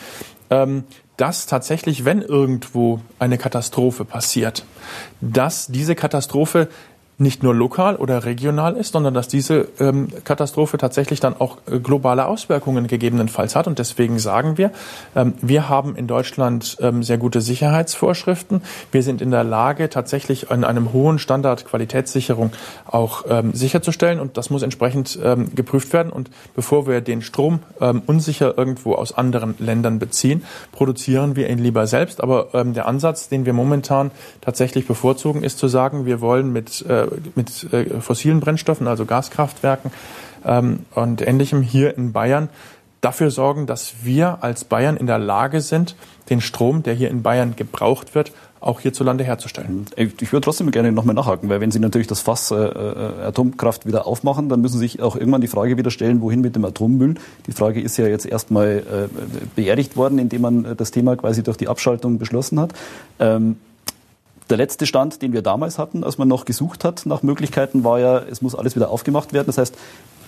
ähm, 0.50 0.84
dass 1.16 1.46
tatsächlich, 1.46 2.04
wenn 2.04 2.22
irgendwo 2.22 3.00
eine 3.18 3.38
Katastrophe 3.38 4.04
passiert, 4.04 4.64
dass 5.20 5.66
diese 5.66 5.94
Katastrophe 5.94 6.68
nicht 7.18 7.42
nur 7.42 7.52
lokal 7.52 7.96
oder 7.96 8.24
regional 8.24 8.76
ist, 8.76 8.92
sondern 8.92 9.12
dass 9.12 9.26
diese 9.26 9.68
ähm, 9.81 10.09
Katastrophe 10.22 10.78
tatsächlich 10.78 11.18
dann 11.18 11.35
auch 11.38 11.59
äh, 11.68 11.81
globale 11.81 12.26
Auswirkungen 12.26 12.87
gegebenenfalls 12.87 13.57
hat. 13.57 13.66
Und 13.66 13.81
deswegen 13.81 14.20
sagen 14.20 14.57
wir, 14.57 14.70
ähm, 15.16 15.35
wir 15.42 15.68
haben 15.68 15.96
in 15.96 16.07
Deutschland 16.07 16.76
ähm, 16.81 17.02
sehr 17.02 17.18
gute 17.18 17.40
Sicherheitsvorschriften. 17.40 18.62
Wir 18.92 19.02
sind 19.02 19.20
in 19.20 19.33
der 19.33 19.42
Lage, 19.42 19.90
tatsächlich 19.90 20.52
an 20.52 20.62
einem 20.62 20.92
hohen 20.92 21.18
Standard 21.18 21.66
Qualitätssicherung 21.66 22.52
auch 22.87 23.24
ähm, 23.28 23.52
sicherzustellen. 23.52 24.20
Und 24.20 24.37
das 24.37 24.50
muss 24.50 24.62
entsprechend 24.62 25.18
ähm, 25.20 25.52
geprüft 25.57 25.92
werden. 25.92 26.12
Und 26.12 26.31
bevor 26.54 26.87
wir 26.87 27.00
den 27.00 27.22
Strom 27.22 27.59
ähm, 27.81 28.00
unsicher 28.07 28.57
irgendwo 28.57 28.94
aus 28.94 29.12
anderen 29.12 29.57
Ländern 29.59 29.98
beziehen, 29.98 30.44
produzieren 30.70 31.35
wir 31.35 31.50
ihn 31.50 31.59
lieber 31.59 31.87
selbst. 31.88 32.22
Aber 32.22 32.48
der 32.64 32.87
Ansatz, 32.87 33.28
den 33.28 33.44
wir 33.46 33.52
momentan 33.52 34.11
tatsächlich 34.40 34.87
bevorzugen, 34.87 35.42
ist 35.42 35.59
zu 35.59 35.68
sagen, 35.68 36.07
wir 36.07 36.20
wollen 36.20 36.52
mit 36.52 36.85
äh, 36.87 37.07
mit 37.34 37.72
äh, 37.72 38.00
fossilen 38.00 38.40
Brennstoffen, 38.40 38.86
also 38.86 39.04
Gaskraftwerken 39.04 39.90
ähm, 40.44 40.80
und 40.94 41.26
Ähnlichem 41.26 41.62
hier 41.62 41.96
in 41.96 42.12
Bayern 42.12 42.48
dafür 43.00 43.30
sorgen, 43.30 43.66
dass 43.66 43.94
wir 44.02 44.38
als 44.40 44.64
Bayern 44.64 44.96
in 44.96 45.06
der 45.06 45.18
Lage 45.18 45.60
sind, 45.60 45.94
den 46.30 46.40
Strom, 46.40 46.82
der 46.82 46.94
hier 46.94 47.10
in 47.10 47.22
Bayern 47.22 47.54
gebraucht 47.56 48.14
wird, 48.14 48.32
auch 48.60 48.80
hierzulande 48.80 49.22
herzustellen. 49.22 49.86
Ich 49.96 50.32
würde 50.32 50.44
trotzdem 50.44 50.70
gerne 50.72 50.90
nochmal 50.90 51.14
nachhaken, 51.14 51.48
weil 51.48 51.60
wenn 51.60 51.70
Sie 51.70 51.78
natürlich 51.78 52.08
das 52.08 52.20
Fass 52.20 52.50
äh, 52.50 52.56
äh, 52.56 53.26
Atomkraft 53.26 53.86
wieder 53.86 54.06
aufmachen, 54.06 54.48
dann 54.48 54.60
müssen 54.60 54.74
Sie 54.74 54.88
sich 54.88 55.00
auch 55.00 55.14
irgendwann 55.14 55.40
die 55.40 55.48
Frage 55.48 55.76
wieder 55.76 55.92
stellen, 55.92 56.20
wohin 56.20 56.40
mit 56.40 56.56
dem 56.56 56.64
Atommüll. 56.64 57.14
Die 57.46 57.52
Frage 57.52 57.80
ist 57.80 57.96
ja 57.98 58.08
jetzt 58.08 58.26
erstmal 58.26 58.78
äh, 58.78 59.08
beerdigt 59.54 59.96
worden, 59.96 60.18
indem 60.18 60.42
man 60.42 60.64
äh, 60.64 60.74
das 60.74 60.90
Thema 60.90 61.16
quasi 61.16 61.44
durch 61.44 61.56
die 61.56 61.68
Abschaltung 61.68 62.18
beschlossen 62.18 62.58
hat. 62.58 62.72
Ähm, 63.20 63.58
der 64.50 64.56
letzte 64.56 64.87
Stand, 64.87 65.22
den 65.22 65.32
wir 65.32 65.42
damals 65.42 65.78
hatten, 65.78 66.04
als 66.04 66.18
man 66.18 66.28
noch 66.28 66.44
gesucht 66.44 66.84
hat 66.84 67.06
nach 67.06 67.22
Möglichkeiten, 67.22 67.84
war 67.84 67.98
ja, 68.00 68.18
es 68.18 68.42
muss 68.42 68.54
alles 68.54 68.76
wieder 68.76 68.90
aufgemacht 68.90 69.32
werden. 69.32 69.46
Das 69.46 69.58
heißt, 69.58 69.74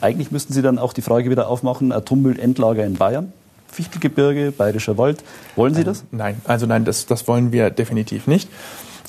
eigentlich 0.01 0.31
müssten 0.31 0.53
Sie 0.53 0.63
dann 0.63 0.79
auch 0.79 0.93
die 0.93 1.03
Frage 1.03 1.31
wieder 1.31 1.49
aufmachen, 1.49 1.93
Atommüllendlager 1.93 2.85
in 2.85 2.95
Bayern. 2.95 3.33
Fichtelgebirge, 3.71 4.53
Bayerischer 4.53 4.99
Wald. 4.99 5.23
Wollen 5.57 5.75
Sie 5.75 5.85
das? 5.85 6.05
Nein, 6.11 6.41
also 6.45 6.67
nein, 6.67 6.85
das, 6.85 7.07
das 7.07 7.29
wollen 7.29 7.53
wir 7.53 7.71
definitiv 7.71 8.27
nicht. 8.27 8.49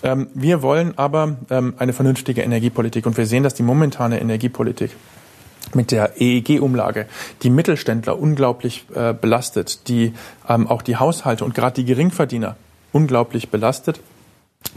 Ähm, 0.03 0.27
wir 0.33 0.61
wollen 0.61 0.97
aber 0.97 1.35
ähm, 1.49 1.73
eine 1.77 1.93
vernünftige 1.93 2.41
Energiepolitik 2.41 3.05
und 3.05 3.17
wir 3.17 3.25
sehen, 3.25 3.43
dass 3.43 3.53
die 3.53 3.63
momentane 3.63 4.19
Energiepolitik 4.19 4.91
mit 5.73 5.91
der 5.91 6.19
EEG-Umlage 6.19 7.05
die 7.43 7.49
Mittelständler 7.49 8.19
unglaublich 8.19 8.85
äh, 8.93 9.13
belastet, 9.13 9.87
die 9.87 10.13
ähm, 10.47 10.67
auch 10.67 10.81
die 10.81 10.97
Haushalte 10.97 11.45
und 11.45 11.53
gerade 11.53 11.75
die 11.75 11.85
Geringverdiener 11.85 12.55
unglaublich 12.91 13.49
belastet 13.49 13.99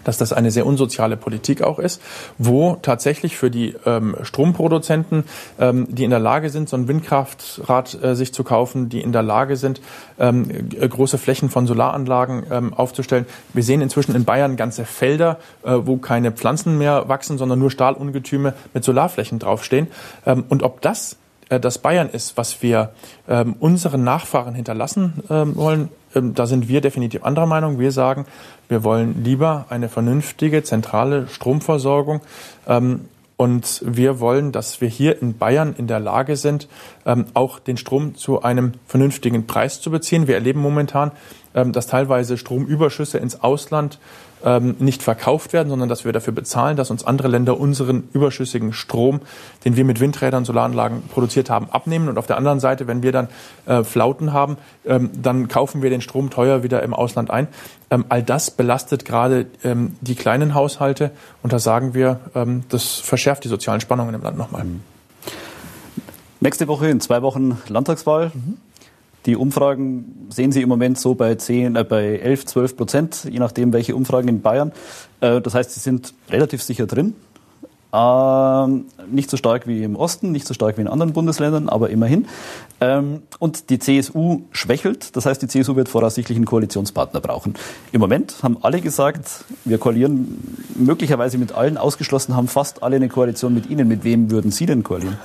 dass 0.04 0.18
das 0.18 0.32
eine 0.32 0.50
sehr 0.50 0.66
unsoziale 0.66 1.16
Politik 1.16 1.62
auch 1.62 1.78
ist, 1.78 2.00
wo 2.38 2.76
tatsächlich 2.82 3.36
für 3.36 3.50
die 3.50 3.74
ähm, 3.86 4.16
Stromproduzenten, 4.22 5.24
ähm, 5.58 5.86
die 5.90 6.04
in 6.04 6.10
der 6.10 6.18
Lage 6.18 6.50
sind, 6.50 6.68
so 6.68 6.76
ein 6.76 6.88
Windkraftrad 6.88 8.02
äh, 8.02 8.14
sich 8.14 8.32
zu 8.32 8.44
kaufen, 8.44 8.88
die 8.88 9.00
in 9.00 9.12
der 9.12 9.22
Lage 9.22 9.56
sind, 9.56 9.80
ähm, 10.18 10.48
äh, 10.78 10.88
große 10.88 11.18
Flächen 11.18 11.48
von 11.48 11.66
Solaranlagen 11.66 12.44
ähm, 12.50 12.74
aufzustellen. 12.74 13.26
Wir 13.52 13.62
sehen 13.62 13.80
inzwischen 13.80 14.14
in 14.14 14.24
Bayern 14.24 14.56
ganze 14.56 14.84
Felder, 14.84 15.38
äh, 15.64 15.72
wo 15.72 15.96
keine 15.96 16.32
Pflanzen 16.32 16.78
mehr 16.78 17.08
wachsen, 17.08 17.38
sondern 17.38 17.58
nur 17.58 17.70
Stahlungetüme 17.70 18.54
mit 18.72 18.84
Solarflächen 18.84 19.38
draufstehen. 19.38 19.88
Ähm, 20.26 20.44
und 20.48 20.62
ob 20.62 20.80
das 20.80 21.16
das 21.48 21.78
Bayern 21.78 22.08
ist, 22.08 22.36
was 22.36 22.62
wir 22.62 22.90
ähm, 23.28 23.54
unseren 23.60 24.04
Nachfahren 24.04 24.54
hinterlassen 24.54 25.22
ähm, 25.30 25.56
wollen, 25.56 25.88
ähm, 26.14 26.34
da 26.34 26.46
sind 26.46 26.68
wir 26.68 26.80
definitiv 26.80 27.24
anderer 27.24 27.46
Meinung. 27.46 27.78
Wir 27.78 27.92
sagen, 27.92 28.26
wir 28.68 28.84
wollen 28.84 29.22
lieber 29.24 29.66
eine 29.68 29.88
vernünftige 29.88 30.62
zentrale 30.62 31.28
Stromversorgung. 31.28 32.20
Ähm, 32.66 33.08
und 33.36 33.82
wir 33.84 34.20
wollen, 34.20 34.52
dass 34.52 34.80
wir 34.80 34.88
hier 34.88 35.20
in 35.20 35.36
Bayern 35.36 35.74
in 35.76 35.88
der 35.88 35.98
Lage 35.98 36.36
sind, 36.36 36.68
ähm, 37.04 37.26
auch 37.34 37.58
den 37.58 37.76
Strom 37.76 38.14
zu 38.14 38.42
einem 38.42 38.74
vernünftigen 38.86 39.46
Preis 39.46 39.80
zu 39.80 39.90
beziehen. 39.90 40.28
Wir 40.28 40.36
erleben 40.36 40.60
momentan, 40.60 41.10
ähm, 41.54 41.72
dass 41.72 41.88
teilweise 41.88 42.38
Stromüberschüsse 42.38 43.18
ins 43.18 43.42
Ausland 43.42 43.98
ähm, 44.44 44.76
nicht 44.78 45.02
verkauft 45.02 45.52
werden, 45.52 45.68
sondern 45.68 45.88
dass 45.88 46.04
wir 46.04 46.12
dafür 46.12 46.32
bezahlen, 46.32 46.76
dass 46.76 46.90
uns 46.90 47.04
andere 47.04 47.28
Länder 47.28 47.58
unseren 47.58 48.08
überschüssigen 48.12 48.72
Strom, 48.72 49.20
den 49.64 49.76
wir 49.76 49.84
mit 49.84 50.00
Windrädern, 50.00 50.44
Solaranlagen 50.44 51.02
produziert 51.08 51.50
haben, 51.50 51.68
abnehmen. 51.70 52.08
Und 52.08 52.18
auf 52.18 52.26
der 52.26 52.36
anderen 52.36 52.60
Seite, 52.60 52.86
wenn 52.86 53.02
wir 53.02 53.12
dann 53.12 53.28
äh, 53.66 53.82
Flauten 53.82 54.32
haben, 54.32 54.58
ähm, 54.84 55.10
dann 55.20 55.48
kaufen 55.48 55.82
wir 55.82 55.90
den 55.90 56.00
Strom 56.00 56.30
teuer 56.30 56.62
wieder 56.62 56.82
im 56.82 56.94
Ausland 56.94 57.30
ein. 57.30 57.48
Ähm, 57.90 58.04
all 58.08 58.22
das 58.22 58.50
belastet 58.50 59.04
gerade 59.04 59.46
ähm, 59.64 59.96
die 60.00 60.14
kleinen 60.14 60.54
Haushalte. 60.54 61.10
Und 61.42 61.52
da 61.52 61.58
sagen 61.58 61.94
wir, 61.94 62.20
ähm, 62.34 62.64
das 62.68 62.94
verschärft 62.94 63.44
die 63.44 63.48
sozialen 63.48 63.80
Spannungen 63.80 64.14
im 64.14 64.22
Land 64.22 64.36
nochmal. 64.36 64.66
Nächste 66.40 66.68
Woche, 66.68 66.88
in 66.88 67.00
zwei 67.00 67.22
Wochen 67.22 67.58
Landtagswahl. 67.68 68.30
Mhm. 68.34 68.58
Die 69.26 69.36
Umfragen 69.36 70.26
sehen 70.28 70.52
Sie 70.52 70.60
im 70.60 70.68
Moment 70.68 70.98
so 70.98 71.14
bei, 71.14 71.34
10, 71.34 71.76
äh, 71.76 71.84
bei 71.84 72.18
11, 72.18 72.46
12 72.46 72.76
Prozent, 72.76 73.28
je 73.30 73.38
nachdem, 73.38 73.72
welche 73.72 73.96
Umfragen 73.96 74.28
in 74.28 74.42
Bayern. 74.42 74.72
Äh, 75.20 75.40
das 75.40 75.54
heißt, 75.54 75.72
Sie 75.72 75.80
sind 75.80 76.12
relativ 76.30 76.62
sicher 76.62 76.86
drin. 76.86 77.14
Ähm, 77.94 78.86
nicht 79.08 79.30
so 79.30 79.36
stark 79.36 79.68
wie 79.68 79.84
im 79.84 79.94
Osten, 79.94 80.32
nicht 80.32 80.48
so 80.48 80.54
stark 80.54 80.76
wie 80.76 80.80
in 80.80 80.88
anderen 80.88 81.12
Bundesländern, 81.12 81.68
aber 81.68 81.90
immerhin. 81.90 82.26
Ähm, 82.80 83.22
und 83.38 83.70
die 83.70 83.78
CSU 83.78 84.42
schwächelt, 84.50 85.14
das 85.14 85.26
heißt, 85.26 85.40
die 85.40 85.46
CSU 85.46 85.76
wird 85.76 85.88
voraussichtlich 85.88 86.34
einen 86.34 86.44
Koalitionspartner 86.44 87.20
brauchen. 87.20 87.54
Im 87.92 88.00
Moment 88.00 88.42
haben 88.42 88.58
alle 88.62 88.80
gesagt, 88.80 89.44
wir 89.64 89.78
koalieren 89.78 90.56
möglicherweise 90.74 91.38
mit 91.38 91.52
allen, 91.52 91.76
ausgeschlossen 91.76 92.34
haben 92.34 92.48
fast 92.48 92.82
alle 92.82 92.96
eine 92.96 93.08
Koalition 93.08 93.54
mit 93.54 93.70
Ihnen. 93.70 93.86
Mit 93.86 94.02
wem 94.02 94.30
würden 94.32 94.50
Sie 94.50 94.66
denn 94.66 94.82
koalieren? 94.82 95.16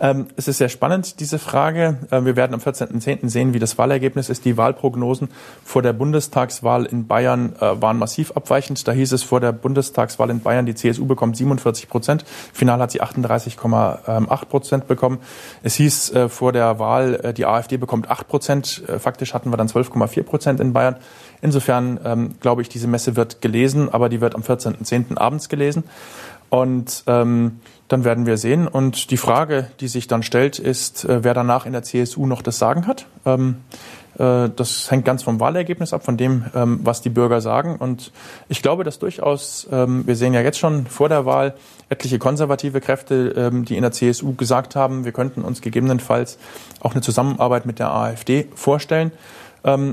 ähm, 0.00 0.26
es 0.36 0.48
ist 0.48 0.58
sehr 0.58 0.68
spannend, 0.68 1.18
diese 1.20 1.38
Frage. 1.38 1.96
Äh, 2.10 2.26
wir 2.26 2.36
werden 2.36 2.52
am 2.52 2.60
14.10. 2.60 3.30
sehen, 3.30 3.54
wie 3.54 3.58
das 3.58 3.78
Wahlergebnis 3.78 4.28
ist. 4.28 4.44
Die 4.44 4.58
Wahlprognosen 4.58 5.28
vor 5.64 5.80
der 5.80 5.94
Bundestagswahl 5.94 6.84
in 6.84 7.06
Bayern 7.06 7.54
äh, 7.58 7.80
waren 7.80 7.98
massiv 7.98 8.32
abweichend. 8.32 8.86
Da 8.86 8.92
hieß 8.92 9.12
es 9.12 9.22
vor 9.22 9.40
der 9.40 9.52
Bundestagswahl 9.52 10.28
in 10.28 10.40
Bayern, 10.40 10.66
die 10.66 10.74
CSU 10.74 11.06
bekommt 11.06 11.38
47 11.38 11.85
Prozent. 11.88 12.24
Final 12.52 12.80
hat 12.80 12.90
sie 12.90 13.02
38,8 13.02 14.44
Prozent 14.46 14.86
bekommen. 14.86 15.18
Es 15.62 15.74
hieß 15.74 16.12
äh, 16.12 16.28
vor 16.28 16.52
der 16.52 16.78
Wahl, 16.78 17.20
äh, 17.22 17.34
die 17.34 17.46
AfD 17.46 17.76
bekommt 17.76 18.10
8 18.10 18.28
Prozent. 18.28 18.82
Äh, 18.88 18.98
faktisch 18.98 19.34
hatten 19.34 19.50
wir 19.50 19.56
dann 19.56 19.68
12,4 19.68 20.22
Prozent 20.22 20.60
in 20.60 20.72
Bayern. 20.72 20.96
Insofern 21.42 22.00
ähm, 22.04 22.34
glaube 22.40 22.62
ich, 22.62 22.68
diese 22.68 22.88
Messe 22.88 23.16
wird 23.16 23.42
gelesen, 23.42 23.88
aber 23.92 24.08
die 24.08 24.20
wird 24.20 24.34
am 24.34 24.42
14.10. 24.42 25.18
abends 25.18 25.48
gelesen. 25.48 25.84
Und 26.48 27.04
ähm, 27.06 27.60
dann 27.88 28.04
werden 28.04 28.26
wir 28.26 28.36
sehen. 28.36 28.68
Und 28.68 29.10
die 29.10 29.16
Frage, 29.16 29.68
die 29.80 29.88
sich 29.88 30.06
dann 30.06 30.22
stellt, 30.22 30.58
ist, 30.58 31.06
wer 31.08 31.34
danach 31.34 31.66
in 31.66 31.72
der 31.72 31.82
CSU 31.82 32.26
noch 32.26 32.40
das 32.40 32.58
Sagen 32.58 32.86
hat. 32.86 33.06
Ähm, 33.24 33.56
äh, 33.66 34.05
das 34.18 34.90
hängt 34.90 35.04
ganz 35.04 35.22
vom 35.22 35.40
Wahlergebnis 35.40 35.92
ab, 35.92 36.04
von 36.04 36.16
dem, 36.16 36.46
ähm, 36.54 36.80
was 36.82 37.02
die 37.02 37.10
Bürger 37.10 37.40
sagen. 37.40 37.76
Und 37.76 38.12
ich 38.48 38.62
glaube, 38.62 38.82
dass 38.82 38.98
durchaus, 38.98 39.68
ähm, 39.70 40.06
wir 40.06 40.16
sehen 40.16 40.32
ja 40.32 40.40
jetzt 40.40 40.58
schon 40.58 40.86
vor 40.86 41.08
der 41.08 41.26
Wahl 41.26 41.54
etliche 41.88 42.18
konservative 42.18 42.80
Kräfte, 42.80 43.34
ähm, 43.36 43.64
die 43.64 43.76
in 43.76 43.82
der 43.82 43.92
CSU 43.92 44.34
gesagt 44.34 44.74
haben, 44.74 45.04
wir 45.04 45.12
könnten 45.12 45.42
uns 45.42 45.60
gegebenenfalls 45.60 46.38
auch 46.80 46.92
eine 46.92 47.02
Zusammenarbeit 47.02 47.66
mit 47.66 47.78
der 47.78 47.90
AfD 47.90 48.48
vorstellen 48.54 49.12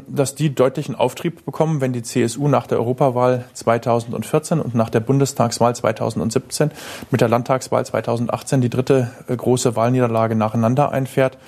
dass 0.08 0.36
die 0.36 0.54
deutlichen 0.54 0.94
Auftrieb 0.94 1.46
bekommen, 1.46 1.82
wenn 1.82 1.94
die 1.94 2.04
CSU 2.04 2.48
nach 2.48 2.68
der 2.68 2.78
Europawahl 2.78 3.46
2014 3.54 4.60
und 4.60 4.76
nach 4.76 4.92
der 4.92 5.00
Bundestagswahl 5.00 5.76
2017 5.76 6.70
mit 7.10 7.22
der 7.22 7.28
Landtagswahl 7.28 7.84
2018 7.84 8.62
die 8.62 8.70
dritte 8.70 9.10
äh, 9.28 9.36
große 9.36 9.76
Wahlniederlage 9.76 10.36
nacheinander 10.36 10.92
einfährt. 10.92 11.40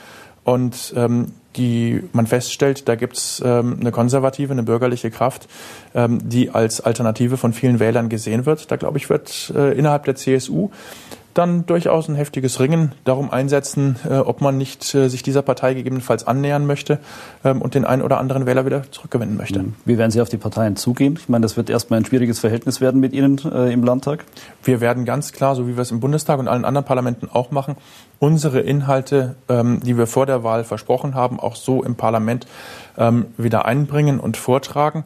Und 0.44 0.92
ähm, 0.98 1.34
die 1.56 2.04
man 2.14 2.28
feststellt, 2.28 2.88
da 2.88 2.96
gibt 2.96 3.18
es 3.18 3.42
ähm, 3.46 3.78
eine 3.80 3.92
konservative, 3.92 4.52
eine 4.52 4.64
bürgerliche 4.64 5.12
Kraft, 5.12 5.48
ähm, 5.94 6.20
die 6.28 6.50
als 6.50 6.82
Alternative 6.82 7.38
von 7.38 7.54
vielen 7.54 7.80
Wählern 7.80 8.10
gesehen 8.10 8.46
wird. 8.46 8.72
Da 8.72 8.76
glaube 8.76 8.98
ich, 8.98 9.10
wird 9.10 9.54
äh, 9.56 9.78
innerhalb 9.78 10.06
der 10.06 10.16
CSU 10.16 10.70
dann 11.36 11.66
durchaus 11.66 12.08
ein 12.08 12.16
heftiges 12.16 12.60
Ringen 12.60 12.94
darum 13.04 13.30
einsetzen, 13.30 13.98
äh, 14.10 14.16
ob 14.16 14.42
man 14.42 14.58
nicht 14.58 14.96
äh, 14.96 15.10
sich 15.10 15.22
dieser 15.22 15.42
Partei 15.42 15.74
gegebenenfalls 15.74 16.26
annähern 16.26 16.66
möchte 16.66 17.00
ähm, 17.44 17.62
und 17.62 17.76
den 17.76 17.86
einen 17.86 18.02
oder 18.02 18.20
anderen 18.20 18.46
Wähler 18.46 18.66
wieder 18.66 18.90
zurückgewinnen 18.92 19.38
möchte. 19.38 19.60
Mhm. 19.60 19.76
Wie 19.86 19.98
werden 19.98 20.12
Sie 20.12 20.22
auf 20.22 20.30
die 20.30 20.38
Parteien 20.38 20.78
zugehen? 20.78 21.18
Ich 21.20 21.30
meine, 21.30 21.44
das 21.44 21.58
wird 21.58 21.70
erstmal 21.70 22.00
ein 22.00 22.06
schwieriges 22.06 22.40
Verhältnis 22.40 22.82
werden 22.82 23.00
mit 23.02 23.14
Ihnen 23.14 23.40
äh, 23.54 23.72
im 23.72 23.84
Landtag. 23.84 24.24
Wir 24.64 24.82
werden 24.82 25.06
ganz 25.06 25.34
klar, 25.34 25.56
so 25.56 25.68
wie 25.68 25.76
wir 25.76 25.82
es 25.82 25.92
im 25.92 26.00
Bundestag 26.00 26.40
und 26.40 26.48
allen 26.48 26.66
anderen 26.66 26.86
Parlamenten 26.86 27.30
auch 27.32 27.52
machen, 27.52 27.76
unsere 28.20 28.62
Inhalte, 28.62 29.36
ähm, 29.50 29.82
die 29.84 29.98
wir 29.98 30.08
vor 30.08 30.26
der 30.26 30.44
Wahl 30.44 30.64
versprochen 30.64 31.16
haben, 31.16 31.40
auch 31.40 31.56
so 31.56 31.84
im 31.84 31.96
Parlament 31.96 32.48
ähm, 32.98 33.26
wieder 33.38 33.66
einbringen 33.66 34.20
und 34.22 34.38
vortragen. 34.38 35.04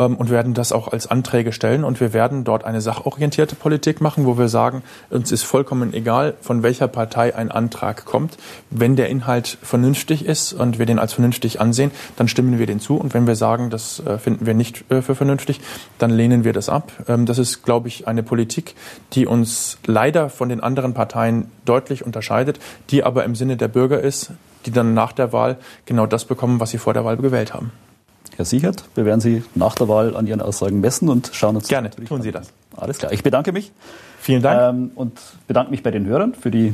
Ähm, 0.00 0.16
und 0.16 0.30
werden 0.30 0.54
das 0.54 0.72
auch 0.72 0.88
als 0.88 1.06
Anträge 1.06 1.52
stellen. 1.52 1.84
Und 1.84 2.00
wir 2.00 2.12
werden 2.12 2.42
dort 2.44 2.64
eine 2.64 2.80
sachorientierte 2.80 3.54
Politik 3.54 4.00
machen, 4.00 4.24
wo 4.24 4.38
wir 4.38 4.48
sagen, 4.48 4.82
uns 5.10 5.30
ist 5.30 5.42
vollkommen 5.42 5.92
egal, 5.92 6.34
von 6.40 6.62
welcher 6.62 6.88
Partei 6.88 7.36
ein 7.36 7.50
Antrag 7.50 8.04
kommt. 8.04 8.38
Wenn 8.70 8.96
der 8.96 9.08
Inhalt 9.10 9.58
vernünftig 9.62 10.24
ist 10.24 10.54
und 10.54 10.78
wir 10.78 10.86
den 10.86 10.98
als 10.98 11.12
vernünftig 11.12 11.60
ansehen, 11.60 11.90
dann 12.16 12.28
stimmen 12.28 12.58
wir 12.58 12.66
den 12.66 12.80
zu. 12.80 12.96
Und 12.96 13.14
wenn 13.14 13.26
wir 13.26 13.36
sagen, 13.36 13.70
das 13.70 14.00
äh, 14.00 14.18
finden 14.18 14.46
wir 14.46 14.54
nicht 14.54 14.90
äh, 14.90 15.02
für 15.02 15.14
vernünftig, 15.14 15.60
dann 15.98 16.10
lehnen 16.10 16.44
wir 16.44 16.54
das 16.54 16.68
ab. 16.68 16.92
Ähm, 17.06 17.26
das 17.26 17.38
ist, 17.38 17.62
glaube 17.62 17.88
ich, 17.88 18.08
eine 18.08 18.22
Politik, 18.22 18.74
die 19.12 19.26
uns 19.26 19.78
leider 19.86 20.30
von 20.30 20.48
den 20.48 20.60
anderen 20.60 20.94
Parteien 20.94 21.50
deutlich 21.66 22.04
unterscheidet, 22.06 22.58
die 22.88 23.04
aber 23.04 23.24
im 23.24 23.34
Sinne 23.34 23.56
der 23.56 23.68
Bürger 23.68 24.00
ist, 24.00 24.32
die 24.66 24.70
dann 24.70 24.94
nach 24.94 25.12
der 25.12 25.32
Wahl 25.32 25.58
genau 25.84 26.06
das 26.06 26.24
bekommen, 26.24 26.60
was 26.60 26.70
sie 26.70 26.78
vor 26.78 26.94
der 26.94 27.04
Wahl 27.04 27.16
gewählt 27.16 27.52
haben. 27.52 27.72
Herr 28.40 28.46
Sichert, 28.46 28.84
wir 28.94 29.04
werden 29.04 29.20
Sie 29.20 29.44
nach 29.54 29.74
der 29.74 29.86
Wahl 29.86 30.16
an 30.16 30.26
Ihren 30.26 30.40
Aussagen 30.40 30.80
messen 30.80 31.10
und 31.10 31.28
schauen 31.34 31.56
uns 31.56 31.68
Gerne, 31.68 31.90
tun 31.90 32.22
Sie 32.22 32.32
das. 32.32 32.50
Alles 32.74 32.96
klar. 32.96 33.12
Ich 33.12 33.22
bedanke 33.22 33.52
mich. 33.52 33.70
Vielen 34.18 34.40
Dank. 34.40 34.76
Ähm, 34.78 34.90
und 34.94 35.20
bedanke 35.46 35.70
mich 35.70 35.82
bei 35.82 35.90
den 35.90 36.06
Hörern 36.06 36.32
für 36.32 36.50
die 36.50 36.72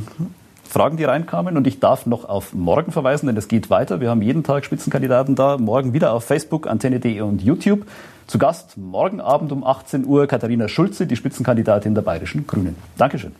Fragen, 0.63 0.95
die 0.95 1.03
reinkamen. 1.03 1.57
Und 1.57 1.67
ich 1.67 1.81
darf 1.81 2.05
noch 2.05 2.23
auf 2.23 2.53
morgen 2.53 2.93
verweisen, 2.93 3.27
denn 3.27 3.35
es 3.35 3.49
geht 3.49 3.69
weiter. 3.69 3.99
Wir 3.99 4.09
haben 4.09 4.21
jeden 4.21 4.43
Tag 4.43 4.63
Spitzenkandidaten 4.63 5.35
da. 5.35 5.57
Morgen 5.57 5.91
wieder 5.91 6.13
auf 6.13 6.23
Facebook, 6.23 6.67
Antenne.de 6.67 7.19
und 7.19 7.41
YouTube. 7.41 7.85
Zu 8.27 8.37
Gast 8.37 8.77
morgen 8.77 9.19
Abend 9.19 9.51
um 9.51 9.65
18 9.65 10.05
Uhr 10.05 10.25
Katharina 10.25 10.69
Schulze, 10.69 11.05
die 11.05 11.17
Spitzenkandidatin 11.17 11.95
der 11.95 12.01
Bayerischen 12.01 12.47
Grünen. 12.47 12.77
Dankeschön. 12.97 13.35